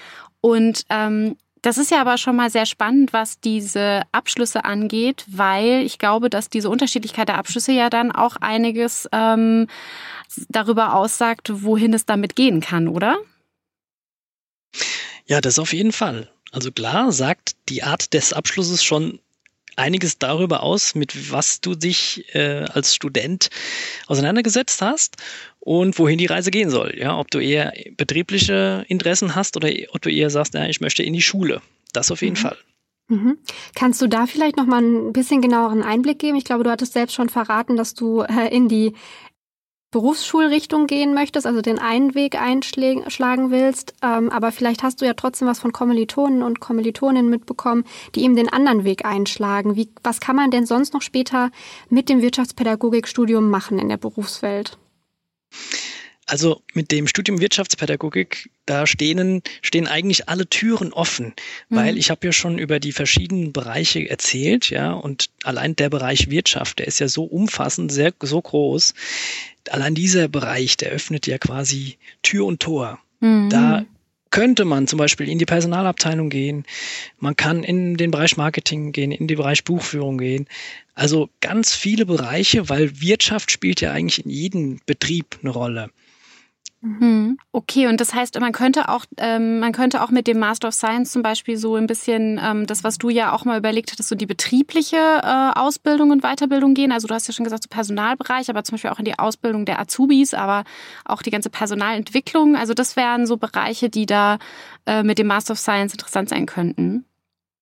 Und 0.40 0.85
ähm, 0.88 1.37
das 1.62 1.78
ist 1.78 1.90
ja 1.90 2.00
aber 2.00 2.18
schon 2.18 2.36
mal 2.36 2.50
sehr 2.50 2.66
spannend, 2.66 3.12
was 3.12 3.40
diese 3.40 4.02
Abschlüsse 4.12 4.64
angeht, 4.64 5.24
weil 5.28 5.82
ich 5.82 5.98
glaube, 5.98 6.30
dass 6.30 6.48
diese 6.48 6.70
Unterschiedlichkeit 6.70 7.28
der 7.28 7.38
Abschlüsse 7.38 7.72
ja 7.72 7.90
dann 7.90 8.12
auch 8.12 8.36
einiges 8.36 9.08
ähm, 9.12 9.66
darüber 10.48 10.94
aussagt, 10.94 11.50
wohin 11.52 11.94
es 11.94 12.06
damit 12.06 12.36
gehen 12.36 12.60
kann, 12.60 12.88
oder? 12.88 13.18
Ja, 15.26 15.40
das 15.40 15.58
auf 15.58 15.72
jeden 15.72 15.92
Fall. 15.92 16.30
Also 16.52 16.72
klar 16.72 17.12
sagt 17.12 17.56
die 17.68 17.82
Art 17.82 18.14
des 18.14 18.32
Abschlusses 18.32 18.82
schon 18.82 19.20
einiges 19.76 20.18
darüber 20.18 20.62
aus, 20.62 20.94
mit 20.94 21.30
was 21.30 21.60
du 21.60 21.74
dich 21.74 22.34
äh, 22.34 22.64
als 22.72 22.94
Student 22.94 23.50
auseinandergesetzt 24.06 24.82
hast 24.82 25.16
und 25.68 25.98
wohin 25.98 26.16
die 26.16 26.25
Reise 26.25 26.50
gehen 26.50 26.70
soll. 26.70 26.94
Ja, 26.98 27.18
ob 27.18 27.30
du 27.30 27.40
eher 27.40 27.75
betriebliche 27.98 28.87
Interessen 28.88 29.34
hast 29.34 29.54
oder 29.54 29.68
ob 29.92 30.00
du 30.00 30.10
eher 30.10 30.30
sagst, 30.30 30.54
ja, 30.54 30.64
ich 30.64 30.80
möchte 30.80 31.02
in 31.02 31.12
die 31.12 31.20
Schule. 31.20 31.60
Das 31.92 32.10
auf 32.10 32.22
jeden 32.22 32.38
mhm. 32.38 32.40
Fall. 32.40 32.56
Mhm. 33.08 33.37
Kannst 33.75 34.00
du 34.00 34.06
da 34.06 34.26
vielleicht 34.26 34.56
noch 34.56 34.64
mal 34.64 34.82
ein 34.82 35.12
bisschen 35.12 35.42
genaueren 35.42 35.82
Einblick 35.82 36.20
geben? 36.20 36.38
Ich 36.38 36.44
glaube, 36.44 36.64
du 36.64 36.70
hattest 36.70 36.94
selbst 36.94 37.14
schon 37.14 37.28
verraten, 37.28 37.76
dass 37.76 37.92
du 37.92 38.22
äh, 38.22 38.48
in 38.48 38.68
die 38.68 38.94
Berufsschulrichtung 39.90 40.87
gehen 40.87 41.12
möchtest, 41.12 41.46
also 41.46 41.60
den 41.60 41.78
einen 41.78 42.14
Weg 42.14 42.40
einschlagen 42.40 43.50
willst, 43.50 43.92
ähm, 44.02 44.30
aber 44.30 44.52
vielleicht 44.52 44.82
hast 44.82 45.02
du 45.02 45.06
ja 45.06 45.12
trotzdem 45.12 45.48
was 45.48 45.60
von 45.60 45.72
Kommilitonen 45.72 46.42
und 46.42 46.60
Kommilitoninnen 46.60 47.30
mitbekommen, 47.30 47.84
die 48.14 48.25
eben 48.25 48.37
den 48.37 48.50
anderen 48.50 48.84
Weg 48.84 49.04
einschlagen. 49.04 49.76
Wie, 49.76 49.90
was 50.02 50.20
kann 50.20 50.37
man 50.37 50.50
denn 50.50 50.64
sonst 50.64 50.94
noch 50.94 51.02
später 51.02 51.50
mit 51.90 52.08
dem 52.08 52.22
Wirtschaftspädagogikstudium 52.22 53.50
machen 53.50 53.78
in 53.78 53.90
der 53.90 53.98
Berufswelt? 53.98 54.78
Also 56.28 56.60
mit 56.74 56.92
dem 56.92 57.06
Studium 57.06 57.40
Wirtschaftspädagogik, 57.40 58.50
da 58.66 58.86
stehen, 58.86 59.42
stehen 59.62 59.86
eigentlich 59.86 60.28
alle 60.28 60.46
Türen 60.46 60.92
offen, 60.92 61.32
mhm. 61.70 61.76
weil 61.76 61.96
ich 61.96 62.10
habe 62.10 62.26
ja 62.26 62.32
schon 62.32 62.58
über 62.58 62.80
die 62.80 62.92
verschiedenen 62.92 63.54
Bereiche 63.54 64.08
erzählt, 64.08 64.68
ja, 64.68 64.92
und 64.92 65.30
allein 65.42 65.74
der 65.74 65.88
Bereich 65.88 66.28
Wirtschaft, 66.28 66.80
der 66.80 66.86
ist 66.86 66.98
ja 66.98 67.08
so 67.08 67.24
umfassend, 67.24 67.90
sehr 67.90 68.12
so 68.20 68.42
groß. 68.42 68.92
Allein 69.70 69.94
dieser 69.94 70.28
Bereich, 70.28 70.76
der 70.76 70.90
öffnet 70.90 71.26
ja 71.26 71.38
quasi 71.38 71.96
Tür 72.22 72.44
und 72.44 72.60
Tor. 72.60 72.98
Mhm. 73.20 73.48
Da 73.48 73.86
könnte 74.38 74.64
man 74.64 74.87
zum 74.87 75.00
Beispiel 75.00 75.28
in 75.28 75.40
die 75.40 75.47
Personalabteilung 75.47 76.30
gehen, 76.30 76.62
man 77.18 77.35
kann 77.35 77.64
in 77.64 77.97
den 77.97 78.12
Bereich 78.12 78.37
Marketing 78.37 78.92
gehen, 78.92 79.11
in 79.11 79.26
den 79.26 79.37
Bereich 79.37 79.64
Buchführung 79.64 80.16
gehen. 80.16 80.47
Also 80.95 81.28
ganz 81.40 81.75
viele 81.75 82.07
Bereiche, 82.07 82.68
weil 82.68 83.00
Wirtschaft 83.00 83.50
spielt 83.50 83.80
ja 83.80 83.90
eigentlich 83.90 84.25
in 84.25 84.30
jedem 84.30 84.80
Betrieb 84.87 85.40
eine 85.42 85.50
Rolle. 85.50 85.90
Mhm. 86.80 87.38
Okay, 87.50 87.88
und 87.88 88.00
das 88.00 88.14
heißt, 88.14 88.38
man 88.38 88.52
könnte 88.52 88.88
auch, 88.88 89.04
ähm, 89.16 89.58
man 89.58 89.73
könnte 89.73 90.00
auch 90.00 90.11
mit 90.11 90.28
dem 90.28 90.38
Master 90.38 90.68
of 90.68 90.75
Science 90.75 91.11
zum 91.11 91.23
Beispiel 91.23 91.56
so 91.56 91.75
ein 91.75 91.88
bisschen 91.88 92.40
ähm, 92.40 92.66
das, 92.66 92.85
was 92.85 92.99
du 92.99 93.08
ja 93.11 93.32
auch 93.32 93.44
mal 93.44 93.58
überlegt 93.58 93.90
hattest, 93.90 94.08
so 94.08 94.14
die 94.14 94.26
betriebliche 94.26 94.97
äh, 94.97 95.58
Ausbildung 95.58 96.11
und 96.12 96.23
Weiterbildung 96.23 96.75
gehen. 96.75 96.92
Also 96.92 97.08
du 97.08 97.14
hast 97.14 97.26
ja 97.26 97.35
schon 97.35 97.42
gesagt, 97.42 97.64
so 97.64 97.68
Personalbereich, 97.68 98.49
aber 98.49 98.62
zum 98.62 98.75
Beispiel 98.75 98.90
auch 98.90 99.00
in 99.00 99.04
die 99.06 99.18
Ausbildung 99.18 99.64
der 99.64 99.80
Azubis, 99.80 100.35
aber 100.35 100.62
auch 101.04 101.23
die 101.23 101.30
ganze 101.30 101.50
Personalentwicklung. 101.50 102.54
Also 102.54 102.75
das 102.75 102.94
wären 102.94 103.26
so 103.26 103.37
Bereiche, 103.38 103.90
die 103.90 104.06
da 104.06 104.38
äh, 104.87 105.02
mit 105.02 105.18
dem 105.18 105.26
Master 105.26 105.52
of 105.52 105.58
Science 105.58 105.94
interessant 105.94 106.28
sein 106.28 106.47
könnten. 106.47 107.04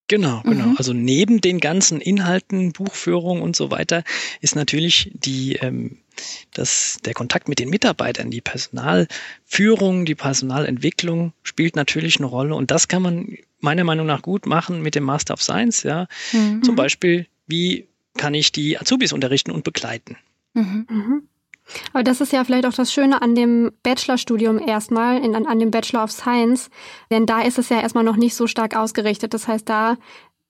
Genau, 0.08 0.40
genau. 0.42 0.66
Mhm. 0.66 0.76
Also 0.78 0.92
neben 0.92 1.40
den 1.40 1.58
ganzen 1.58 2.00
Inhalten, 2.00 2.72
Buchführung 2.72 3.42
und 3.42 3.56
so 3.56 3.70
weiter 3.72 4.04
ist 4.40 4.54
natürlich 4.54 5.10
die, 5.14 5.56
ähm, 5.56 5.98
das, 6.54 6.98
der 7.04 7.12
Kontakt 7.12 7.48
mit 7.48 7.58
den 7.58 7.70
Mitarbeitern, 7.70 8.30
die 8.30 8.40
Personalführung, 8.40 10.04
die 10.04 10.14
Personalentwicklung 10.14 11.32
spielt 11.42 11.75
natürlich 11.75 12.18
eine 12.18 12.26
Rolle 12.26 12.54
und 12.54 12.70
das 12.70 12.86
kann 12.86 13.02
man 13.02 13.36
meiner 13.58 13.84
Meinung 13.84 14.06
nach 14.06 14.22
gut 14.22 14.46
machen 14.46 14.80
mit 14.80 14.94
dem 14.94 15.02
Master 15.02 15.34
of 15.34 15.42
Science. 15.42 15.82
Ja, 15.82 16.06
mhm. 16.32 16.62
zum 16.62 16.76
Beispiel 16.76 17.26
wie 17.48 17.88
kann 18.16 18.34
ich 18.34 18.52
die 18.52 18.78
Azubis 18.78 19.12
unterrichten 19.12 19.50
und 19.50 19.64
begleiten. 19.64 20.16
Mhm. 20.54 21.26
Aber 21.92 22.02
das 22.02 22.20
ist 22.20 22.32
ja 22.32 22.44
vielleicht 22.44 22.66
auch 22.66 22.73
das 22.73 22.92
Schöne 22.92 23.23
an 23.23 23.35
dem 23.35 23.73
Bachelorstudium 23.82 24.58
erstmal, 24.58 25.23
in, 25.23 25.35
an, 25.35 25.46
an 25.46 25.58
dem 25.58 25.70
Bachelor 25.70 26.04
of 26.04 26.12
Science, 26.12 26.70
denn 27.11 27.26
da 27.26 27.42
ist 27.42 27.58
es 27.58 27.68
ja 27.68 27.80
erstmal 27.80 28.04
noch 28.04 28.16
nicht 28.16 28.35
so 28.35 28.46
stark 28.46 28.76
ausgerichtet. 28.76 29.35
Das 29.35 29.49
heißt, 29.49 29.68
da 29.68 29.96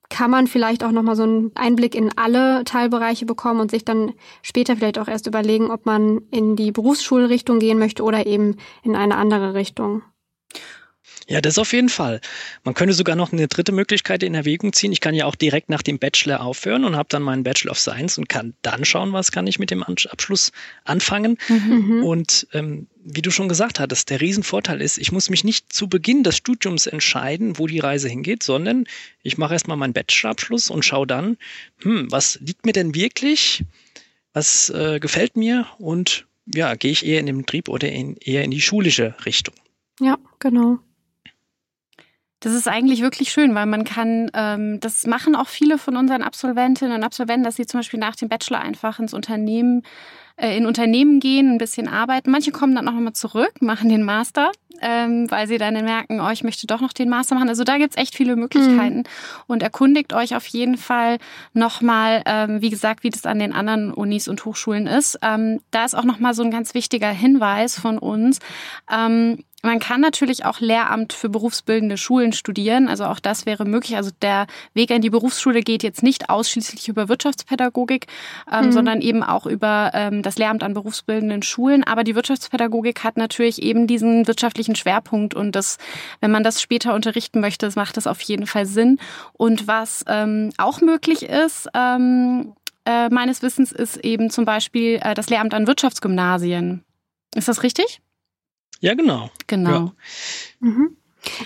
kann 0.09 0.31
man 0.31 0.47
vielleicht 0.47 0.83
auch 0.83 0.91
nochmal 0.91 1.15
so 1.15 1.23
einen 1.23 1.51
Einblick 1.55 1.93
in 1.93 2.17
alle 2.17 2.63
Teilbereiche 2.63 3.25
bekommen 3.25 3.59
und 3.59 3.71
sich 3.71 3.83
dann 3.83 4.13
später 4.41 4.77
vielleicht 4.77 4.99
auch 4.99 5.07
erst 5.07 5.27
überlegen, 5.27 5.69
ob 5.69 5.85
man 5.85 6.21
in 6.31 6.55
die 6.55 6.71
Berufsschulrichtung 6.71 7.59
gehen 7.59 7.79
möchte 7.79 8.03
oder 8.03 8.25
eben 8.25 8.55
in 8.83 8.95
eine 8.95 9.15
andere 9.15 9.53
Richtung. 9.53 10.03
Ja, 11.29 11.41
das 11.41 11.57
auf 11.57 11.73
jeden 11.73 11.89
Fall. 11.89 12.21
Man 12.63 12.73
könnte 12.73 12.93
sogar 12.93 13.17
noch 13.17 13.33
eine 13.33 13.49
dritte 13.49 13.73
Möglichkeit 13.73 14.23
in 14.23 14.33
Erwägung 14.33 14.71
ziehen. 14.71 14.93
Ich 14.93 15.01
kann 15.01 15.13
ja 15.13 15.25
auch 15.25 15.35
direkt 15.35 15.69
nach 15.69 15.81
dem 15.81 15.99
Bachelor 15.99 16.39
aufhören 16.39 16.85
und 16.85 16.95
habe 16.95 17.09
dann 17.09 17.21
meinen 17.21 17.43
Bachelor 17.43 17.71
of 17.71 17.79
Science 17.79 18.17
und 18.17 18.29
kann 18.29 18.53
dann 18.61 18.85
schauen, 18.85 19.11
was 19.11 19.33
kann 19.33 19.45
ich 19.45 19.59
mit 19.59 19.69
dem 19.69 19.83
Abschluss 19.83 20.53
anfangen. 20.85 21.37
Mhm. 21.49 22.01
Und 22.01 22.47
ähm, 22.53 22.87
wie 23.03 23.21
du 23.21 23.29
schon 23.29 23.49
gesagt 23.49 23.81
hattest, 23.81 24.09
der 24.09 24.21
Riesenvorteil 24.21 24.81
ist, 24.81 24.97
ich 24.97 25.11
muss 25.11 25.29
mich 25.29 25.43
nicht 25.43 25.73
zu 25.73 25.89
Beginn 25.89 26.23
des 26.23 26.37
Studiums 26.37 26.87
entscheiden, 26.87 27.59
wo 27.59 27.67
die 27.67 27.79
Reise 27.79 28.07
hingeht, 28.07 28.41
sondern 28.41 28.85
ich 29.21 29.37
mache 29.37 29.53
erstmal 29.53 29.75
meinen 29.75 29.93
Bachelorabschluss 29.93 30.69
und 30.69 30.85
schaue 30.85 31.07
dann, 31.07 31.37
hm, 31.81 32.09
was 32.09 32.39
liegt 32.39 32.65
mir 32.65 32.73
denn 32.73 32.95
wirklich, 32.95 33.65
was 34.31 34.69
äh, 34.69 35.01
gefällt 35.01 35.35
mir 35.35 35.67
und 35.77 36.25
ja, 36.45 36.75
gehe 36.75 36.91
ich 36.91 37.05
eher 37.05 37.19
in 37.19 37.25
den 37.25 37.39
Betrieb 37.39 37.67
oder 37.67 37.91
in, 37.91 38.15
eher 38.15 38.45
in 38.45 38.51
die 38.51 38.61
schulische 38.61 39.13
Richtung. 39.25 39.55
Ja, 39.99 40.17
genau. 40.39 40.79
Das 42.39 42.53
ist 42.53 42.67
eigentlich 42.67 43.01
wirklich 43.01 43.31
schön, 43.31 43.55
weil 43.55 43.65
man 43.65 43.83
kann, 43.83 44.29
ähm, 44.33 44.79
das 44.79 45.07
machen 45.07 45.35
auch 45.35 45.47
viele 45.47 45.77
von 45.77 45.97
unseren 45.97 46.21
Absolventinnen 46.21 46.95
und 46.95 47.03
Absolventen, 47.03 47.43
dass 47.43 47.55
sie 47.55 47.65
zum 47.65 47.79
Beispiel 47.79 47.99
nach 47.99 48.15
dem 48.15 48.29
Bachelor 48.29 48.59
einfach 48.59 48.99
ins 48.99 49.13
Unternehmen 49.13 49.83
äh, 50.37 50.55
in 50.55 50.67
Unternehmen 50.67 51.19
gehen, 51.19 51.51
ein 51.51 51.57
bisschen 51.57 51.87
arbeiten. 51.87 52.29
Manche 52.29 52.51
kommen 52.51 52.75
dann 52.75 52.87
auch 52.87 52.93
nochmal 52.93 53.13
zurück, 53.13 53.53
machen 53.59 53.89
den 53.89 54.03
Master, 54.03 54.51
ähm, 54.81 55.29
weil 55.31 55.47
sie 55.47 55.57
dann 55.57 55.73
merken, 55.73 56.21
oh, 56.21 56.29
ich 56.29 56.43
möchte 56.43 56.67
doch 56.67 56.79
noch 56.79 56.93
den 56.93 57.09
Master 57.09 57.33
machen. 57.33 57.49
Also 57.49 57.63
da 57.63 57.79
gibt's 57.79 57.97
echt 57.97 58.15
viele 58.15 58.35
Möglichkeiten. 58.35 58.99
Mhm. 58.99 59.03
Und 59.47 59.63
erkundigt 59.63 60.13
euch 60.13 60.35
auf 60.35 60.45
jeden 60.45 60.77
Fall 60.77 61.17
nochmal, 61.53 62.21
ähm, 62.27 62.61
wie 62.61 62.69
gesagt, 62.69 63.03
wie 63.03 63.09
das 63.09 63.25
an 63.25 63.39
den 63.39 63.51
anderen 63.51 63.91
Unis 63.91 64.27
und 64.27 64.45
Hochschulen 64.45 64.85
ist. 64.85 65.17
Ähm, 65.23 65.59
da 65.71 65.85
ist 65.85 65.95
auch 65.95 66.03
nochmal 66.03 66.35
so 66.35 66.43
ein 66.43 66.51
ganz 66.51 66.75
wichtiger 66.75 67.09
Hinweis 67.09 67.79
von 67.79 67.97
uns. 67.97 68.37
Ähm, 68.91 69.43
Man 69.63 69.79
kann 69.79 70.01
natürlich 70.01 70.45
auch 70.45 70.59
Lehramt 70.59 71.13
für 71.13 71.29
berufsbildende 71.29 71.97
Schulen 71.97 72.31
studieren. 72.31 72.87
Also 72.87 73.05
auch 73.05 73.19
das 73.19 73.47
wäre 73.47 73.65
möglich. 73.65 73.97
Also 73.97 74.11
der 74.21 74.45
Weg 74.75 74.91
in 74.91 75.01
die 75.01 75.09
Berufsschule 75.09 75.61
geht 75.61 75.81
jetzt 75.81 76.03
nicht 76.03 76.29
ausschließlich 76.29 76.87
über 76.87 77.09
Wirtschaftspädagogik, 77.09 78.05
ähm, 78.51 78.67
mhm. 78.67 78.71
sondern 78.71 79.01
eben 79.01 79.23
auch 79.23 79.47
über 79.47 79.91
ähm, 79.95 80.21
das 80.21 80.37
Lehramt 80.37 80.61
an 80.61 80.75
berufsbildenden 80.75 81.41
Schulen. 81.41 81.83
Aber 81.83 82.03
die 82.03 82.13
Wirtschaftspädagogik 82.13 83.03
hat 83.03 83.17
natürlich 83.17 83.61
eben 83.61 83.87
diesen 83.87 84.27
wirtschaftlichen 84.27 84.75
Schwerpunkt 84.75 85.33
und 85.33 85.53
das, 85.53 85.77
wenn 86.21 86.31
man 86.31 86.43
das 86.43 86.61
später 86.61 86.93
unterrichten 86.93 87.39
möchte, 87.39 87.67
macht 87.75 87.97
das 87.97 88.05
auf 88.05 88.21
jeden 88.21 88.45
Fall 88.45 88.67
Sinn. 88.67 88.99
Und 89.33 89.67
was 89.67 90.05
ähm, 90.07 90.51
auch 90.57 90.81
möglich 90.81 91.23
ist, 91.23 91.67
ähm, 91.73 92.53
äh, 92.85 93.09
meines 93.09 93.41
Wissens, 93.41 93.71
ist 93.71 93.97
eben 93.97 94.29
zum 94.29 94.45
Beispiel 94.45 94.99
äh, 95.01 95.15
das 95.15 95.29
Lehramt 95.31 95.55
an 95.55 95.65
Wirtschaftsgymnasien. 95.65 96.83
Ist 97.35 97.47
das 97.47 97.63
richtig? 97.63 98.01
Ja, 98.79 98.93
genau. 98.93 99.29
Genau. 99.47 99.69
Ja. 99.69 99.93
Mhm. 100.59 100.97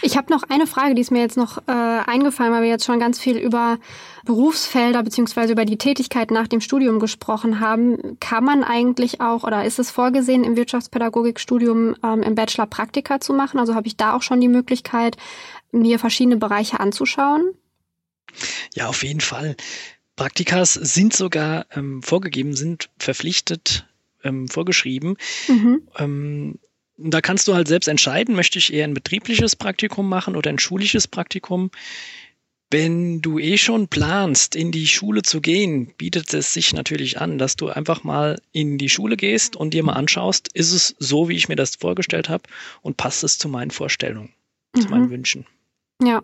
Ich 0.02 0.18
habe 0.18 0.32
noch 0.32 0.44
eine 0.44 0.68
Frage, 0.68 0.96
die 0.96 1.02
ist 1.02 1.12
mir 1.12 1.22
jetzt 1.22 1.38
noch 1.38 1.58
äh, 1.68 1.72
eingefallen, 1.72 2.54
weil 2.54 2.64
wir 2.64 2.70
jetzt 2.70 2.86
schon 2.86 3.00
ganz 3.00 3.20
viel 3.20 3.38
über 3.38 3.80
Berufsfelder 4.26 5.02
beziehungsweise 5.02 5.54
über 5.54 5.66
die 5.66 5.78
Tätigkeit 5.78 6.32
nach 6.32 6.48
dem 6.48 6.62
Studium 6.62 7.00
gesprochen 7.00 7.60
haben. 7.60 8.20
Kann 8.20 8.44
man 8.44 8.64
eigentlich 8.64 9.22
auch 9.22 9.44
oder 9.44 9.66
ist 9.66 9.80
es 9.80 9.92
vorgesehen, 9.92 10.44
im 10.44 10.56
Wirtschaftspädagogikstudium 10.56 11.96
ähm, 12.04 12.22
im 12.22 12.36
Bachelor 12.36 12.68
Praktika 12.68 13.20
zu 13.20 13.34
machen? 13.34 13.60
Also 13.60 13.76
habe 13.76 13.88
ich 13.88 13.98
da 13.98 14.14
auch 14.14 14.22
schon 14.22 14.42
die 14.42 14.48
Möglichkeit, 14.48 15.18
mir 15.72 16.00
verschiedene 16.00 16.38
Bereiche 16.38 16.80
anzuschauen? 16.80 17.54
Ja, 18.76 18.88
auf 18.88 19.04
jeden 19.04 19.22
Fall. 19.22 19.56
Praktikas 20.16 20.74
sind 20.74 21.14
sogar 21.14 21.66
ähm, 21.72 22.04
vorgegeben, 22.04 22.56
sind 22.56 22.90
verpflichtet 23.00 23.88
ähm, 24.24 24.48
vorgeschrieben. 24.48 25.18
Mhm. 25.48 25.82
Da 27.03 27.22
kannst 27.22 27.48
du 27.48 27.55
halt 27.55 27.67
selbst 27.67 27.88
entscheiden, 27.88 28.36
möchte 28.36 28.60
ich 28.60 28.74
eher 28.74 28.86
ein 28.86 28.93
betriebliches 28.93 29.55
Praktikum 29.55 30.08
machen 30.08 30.36
oder 30.36 30.50
ein 30.50 30.60
schulisches 30.60 31.08
Praktikum. 31.08 31.72
Wenn 32.70 33.22
du 33.22 33.38
eh 33.38 33.58
schon 33.58 33.89
planst, 33.89 34.55
in 34.55 34.72
die 34.72 34.88
Schule 34.88 35.24
zu 35.24 35.41
gehen, 35.41 35.93
bietet 35.98 36.34
es 36.34 36.53
sich 36.53 36.74
natürlich 36.74 37.20
an, 37.20 37.38
dass 37.38 37.58
du 37.58 37.67
einfach 37.67 38.03
mal 38.03 38.41
in 38.53 38.77
die 38.77 38.88
Schule 38.88 39.17
gehst 39.17 39.58
und 39.58 39.74
dir 39.74 39.84
mal 39.84 39.93
anschaust, 39.93 40.48
ist 40.53 40.72
es 40.72 40.96
so, 40.98 41.27
wie 41.27 41.36
ich 41.36 41.50
mir 41.50 41.58
das 41.58 41.75
vorgestellt 41.75 42.29
habe 42.29 42.43
und 42.81 42.96
passt 42.96 43.25
es 43.25 43.38
zu 43.38 43.50
meinen 43.50 43.72
Vorstellungen, 43.72 44.34
mhm. 44.74 44.81
zu 44.81 44.88
meinen 44.89 45.05
mhm. 45.08 45.12
Wünschen. 45.12 45.46
Ja. 46.01 46.24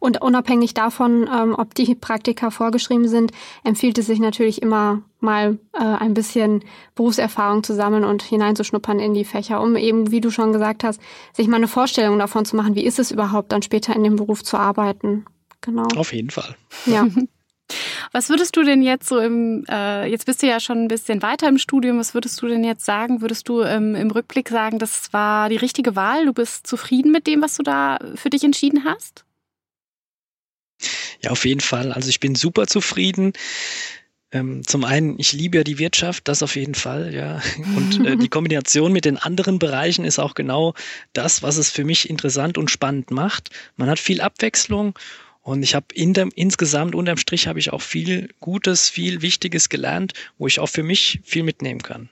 Und 0.00 0.22
unabhängig 0.22 0.74
davon, 0.74 1.28
ähm, 1.32 1.54
ob 1.56 1.74
die 1.74 1.94
Praktika 1.94 2.50
vorgeschrieben 2.50 3.08
sind, 3.08 3.32
empfiehlt 3.64 3.98
es 3.98 4.06
sich 4.06 4.18
natürlich 4.18 4.62
immer 4.62 5.02
mal 5.20 5.58
äh, 5.72 5.82
ein 5.82 6.14
bisschen 6.14 6.64
Berufserfahrung 6.94 7.62
zu 7.62 7.74
sammeln 7.74 8.04
und 8.04 8.22
hineinzuschnuppern 8.22 8.98
in 9.00 9.14
die 9.14 9.24
Fächer, 9.24 9.60
um 9.60 9.76
eben, 9.76 10.10
wie 10.10 10.20
du 10.20 10.30
schon 10.30 10.52
gesagt 10.52 10.84
hast, 10.84 11.00
sich 11.32 11.48
mal 11.48 11.56
eine 11.56 11.68
Vorstellung 11.68 12.18
davon 12.18 12.44
zu 12.44 12.56
machen, 12.56 12.74
wie 12.74 12.84
ist 12.84 12.98
es 12.98 13.10
überhaupt 13.10 13.52
dann 13.52 13.62
später 13.62 13.94
in 13.94 14.04
dem 14.04 14.16
Beruf 14.16 14.44
zu 14.44 14.56
arbeiten. 14.56 15.24
Genau. 15.60 15.86
Auf 15.96 16.12
jeden 16.12 16.30
Fall. 16.30 16.54
Ja. 16.86 17.06
Was 18.12 18.28
würdest 18.28 18.56
du 18.56 18.62
denn 18.62 18.82
jetzt 18.82 19.08
so 19.08 19.18
im, 19.18 19.64
äh, 19.68 20.08
jetzt 20.08 20.26
bist 20.26 20.42
du 20.42 20.46
ja 20.46 20.60
schon 20.60 20.84
ein 20.84 20.88
bisschen 20.88 21.22
weiter 21.22 21.48
im 21.48 21.58
Studium, 21.58 21.98
was 21.98 22.14
würdest 22.14 22.40
du 22.40 22.46
denn 22.46 22.62
jetzt 22.62 22.84
sagen? 22.84 23.20
Würdest 23.20 23.48
du 23.48 23.62
ähm, 23.62 23.94
im 23.94 24.10
Rückblick 24.10 24.48
sagen, 24.48 24.78
das 24.78 25.12
war 25.12 25.48
die 25.48 25.56
richtige 25.56 25.96
Wahl? 25.96 26.26
Du 26.26 26.32
bist 26.32 26.66
zufrieden 26.66 27.10
mit 27.10 27.26
dem, 27.26 27.42
was 27.42 27.56
du 27.56 27.64
da 27.64 27.98
für 28.14 28.30
dich 28.30 28.44
entschieden 28.44 28.84
hast? 28.84 29.25
Ja, 31.26 31.32
auf 31.32 31.44
jeden 31.44 31.60
Fall. 31.60 31.90
Also 31.90 32.08
ich 32.08 32.20
bin 32.20 32.36
super 32.36 32.68
zufrieden. 32.68 33.32
Ähm, 34.30 34.64
zum 34.64 34.84
einen, 34.84 35.18
ich 35.18 35.32
liebe 35.32 35.58
ja 35.58 35.64
die 35.64 35.80
Wirtschaft, 35.80 36.28
das 36.28 36.40
auf 36.44 36.54
jeden 36.54 36.76
Fall, 36.76 37.12
ja. 37.12 37.42
Und 37.76 38.06
äh, 38.06 38.16
die 38.16 38.28
Kombination 38.28 38.92
mit 38.92 39.04
den 39.04 39.16
anderen 39.16 39.58
Bereichen 39.58 40.04
ist 40.04 40.20
auch 40.20 40.34
genau 40.34 40.74
das, 41.14 41.42
was 41.42 41.56
es 41.56 41.68
für 41.68 41.82
mich 41.82 42.08
interessant 42.08 42.58
und 42.58 42.70
spannend 42.70 43.10
macht. 43.10 43.50
Man 43.74 43.90
hat 43.90 43.98
viel 43.98 44.20
Abwechslung 44.20 44.96
und 45.42 45.64
ich 45.64 45.74
habe 45.74 45.86
in 45.94 46.14
dem, 46.14 46.30
insgesamt 46.32 46.94
unterm 46.94 47.16
Strich 47.16 47.48
habe 47.48 47.58
ich 47.58 47.72
auch 47.72 47.82
viel 47.82 48.28
Gutes, 48.38 48.88
viel 48.88 49.20
Wichtiges 49.20 49.68
gelernt, 49.68 50.12
wo 50.38 50.46
ich 50.46 50.60
auch 50.60 50.68
für 50.68 50.84
mich 50.84 51.20
viel 51.24 51.42
mitnehmen 51.42 51.82
kann. 51.82 52.08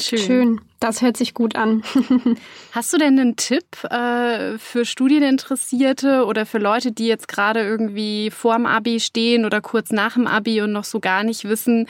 Schön. 0.00 0.18
Schön. 0.18 0.60
Das 0.82 1.00
hört 1.00 1.16
sich 1.16 1.32
gut 1.32 1.54
an. 1.54 1.84
Hast 2.72 2.92
du 2.92 2.98
denn 2.98 3.16
einen 3.16 3.36
Tipp 3.36 3.84
äh, 3.84 4.58
für 4.58 4.84
Studieninteressierte 4.84 6.24
oder 6.24 6.44
für 6.44 6.58
Leute, 6.58 6.90
die 6.90 7.06
jetzt 7.06 7.28
gerade 7.28 7.60
irgendwie 7.60 8.32
vorm 8.32 8.66
Abi 8.66 8.98
stehen 8.98 9.44
oder 9.44 9.60
kurz 9.60 9.92
nach 9.92 10.14
dem 10.14 10.26
Abi 10.26 10.60
und 10.60 10.72
noch 10.72 10.82
so 10.82 10.98
gar 10.98 11.22
nicht 11.22 11.44
wissen, 11.44 11.86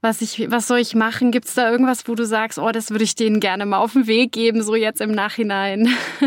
was 0.00 0.22
ich, 0.22 0.50
was 0.50 0.66
soll 0.66 0.80
ich 0.80 0.96
machen? 0.96 1.30
Gibt 1.30 1.46
es 1.46 1.54
da 1.54 1.70
irgendwas, 1.70 2.08
wo 2.08 2.16
du 2.16 2.26
sagst, 2.26 2.58
oh, 2.58 2.72
das 2.72 2.90
würde 2.90 3.04
ich 3.04 3.14
denen 3.14 3.38
gerne 3.38 3.64
mal 3.64 3.78
auf 3.78 3.92
den 3.92 4.08
Weg 4.08 4.32
geben, 4.32 4.60
so 4.64 4.74
jetzt 4.74 5.00
im 5.00 5.12
Nachhinein? 5.12 5.88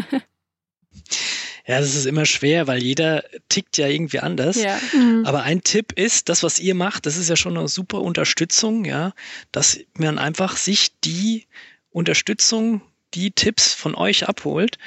Ja, 1.70 1.80
das 1.80 1.94
ist 1.94 2.08
immer 2.08 2.26
schwer, 2.26 2.66
weil 2.66 2.82
jeder 2.82 3.24
tickt 3.48 3.78
ja 3.78 3.88
irgendwie 3.88 4.22
anders. 4.22 4.56
Ja. 4.56 4.80
Mhm. 4.92 5.24
Aber 5.28 5.44
ein 5.44 5.62
Tipp 5.62 5.92
ist, 5.94 6.28
das, 6.28 6.42
was 6.42 6.58
ihr 6.58 6.74
macht, 6.74 7.06
das 7.06 7.16
ist 7.16 7.30
ja 7.30 7.36
schon 7.36 7.56
eine 7.56 7.68
super 7.68 8.02
Unterstützung, 8.02 8.86
ja, 8.86 9.14
dass 9.52 9.80
man 9.96 10.18
einfach 10.18 10.58
sich 10.58 11.00
die 11.04 11.46
Unterstützung, 11.91 12.82
die 13.13 13.32
Tipps 13.32 13.73
von 13.73 13.95
euch 13.95 14.28
abholt 14.28 14.78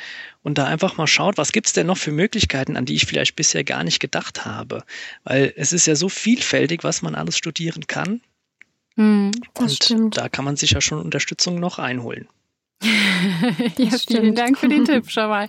und 0.42 0.58
da 0.58 0.66
einfach 0.66 0.96
mal 0.96 1.06
schaut, 1.06 1.38
was 1.38 1.52
gibt's 1.52 1.72
denn 1.72 1.86
noch 1.86 1.98
für 1.98 2.12
Möglichkeiten, 2.12 2.76
an 2.76 2.84
die 2.84 2.94
ich 2.94 3.06
vielleicht 3.06 3.36
bisher 3.36 3.64
gar 3.64 3.84
nicht 3.84 4.00
gedacht 4.00 4.44
habe. 4.44 4.84
Weil 5.24 5.52
es 5.56 5.72
ist 5.72 5.86
ja 5.86 5.96
so 5.96 6.08
vielfältig, 6.08 6.84
was 6.84 7.02
man 7.02 7.14
alles 7.14 7.36
studieren 7.36 7.86
kann. 7.86 8.20
Das 9.54 9.72
und 9.72 9.84
stimmt. 9.84 10.16
da 10.16 10.28
kann 10.28 10.44
man 10.44 10.56
sich 10.56 10.72
ja 10.72 10.80
schon 10.80 11.00
Unterstützung 11.00 11.58
noch 11.58 11.78
einholen. 11.78 12.28
Ja, 13.76 13.90
vielen 14.08 14.34
Dank 14.34 14.58
für 14.58 14.68
den 14.68 14.84
Tipp 14.84 15.04
schon 15.10 15.28
mal. 15.28 15.48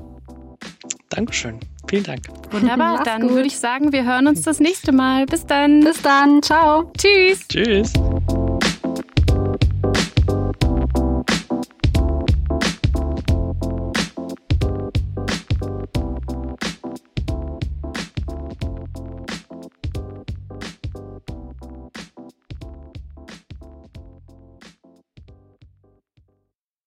Dankeschön. 1.11 1.59
Vielen 1.89 2.05
Dank. 2.05 2.21
Wunderbar, 2.51 3.03
dann 3.05 3.31
würde 3.31 3.47
ich 3.47 3.59
sagen, 3.59 3.93
wir 3.93 4.05
hören 4.05 4.27
uns 4.27 4.43
das 4.43 4.61
nächste 4.61 4.93
Mal. 4.93 5.27
Bis 5.27 5.45
dann. 5.45 5.81
Bis 5.81 6.01
dann. 6.01 6.43
Ciao. 6.43 6.91
Tschüss. 6.97 7.47
Tschüss. 7.49 7.93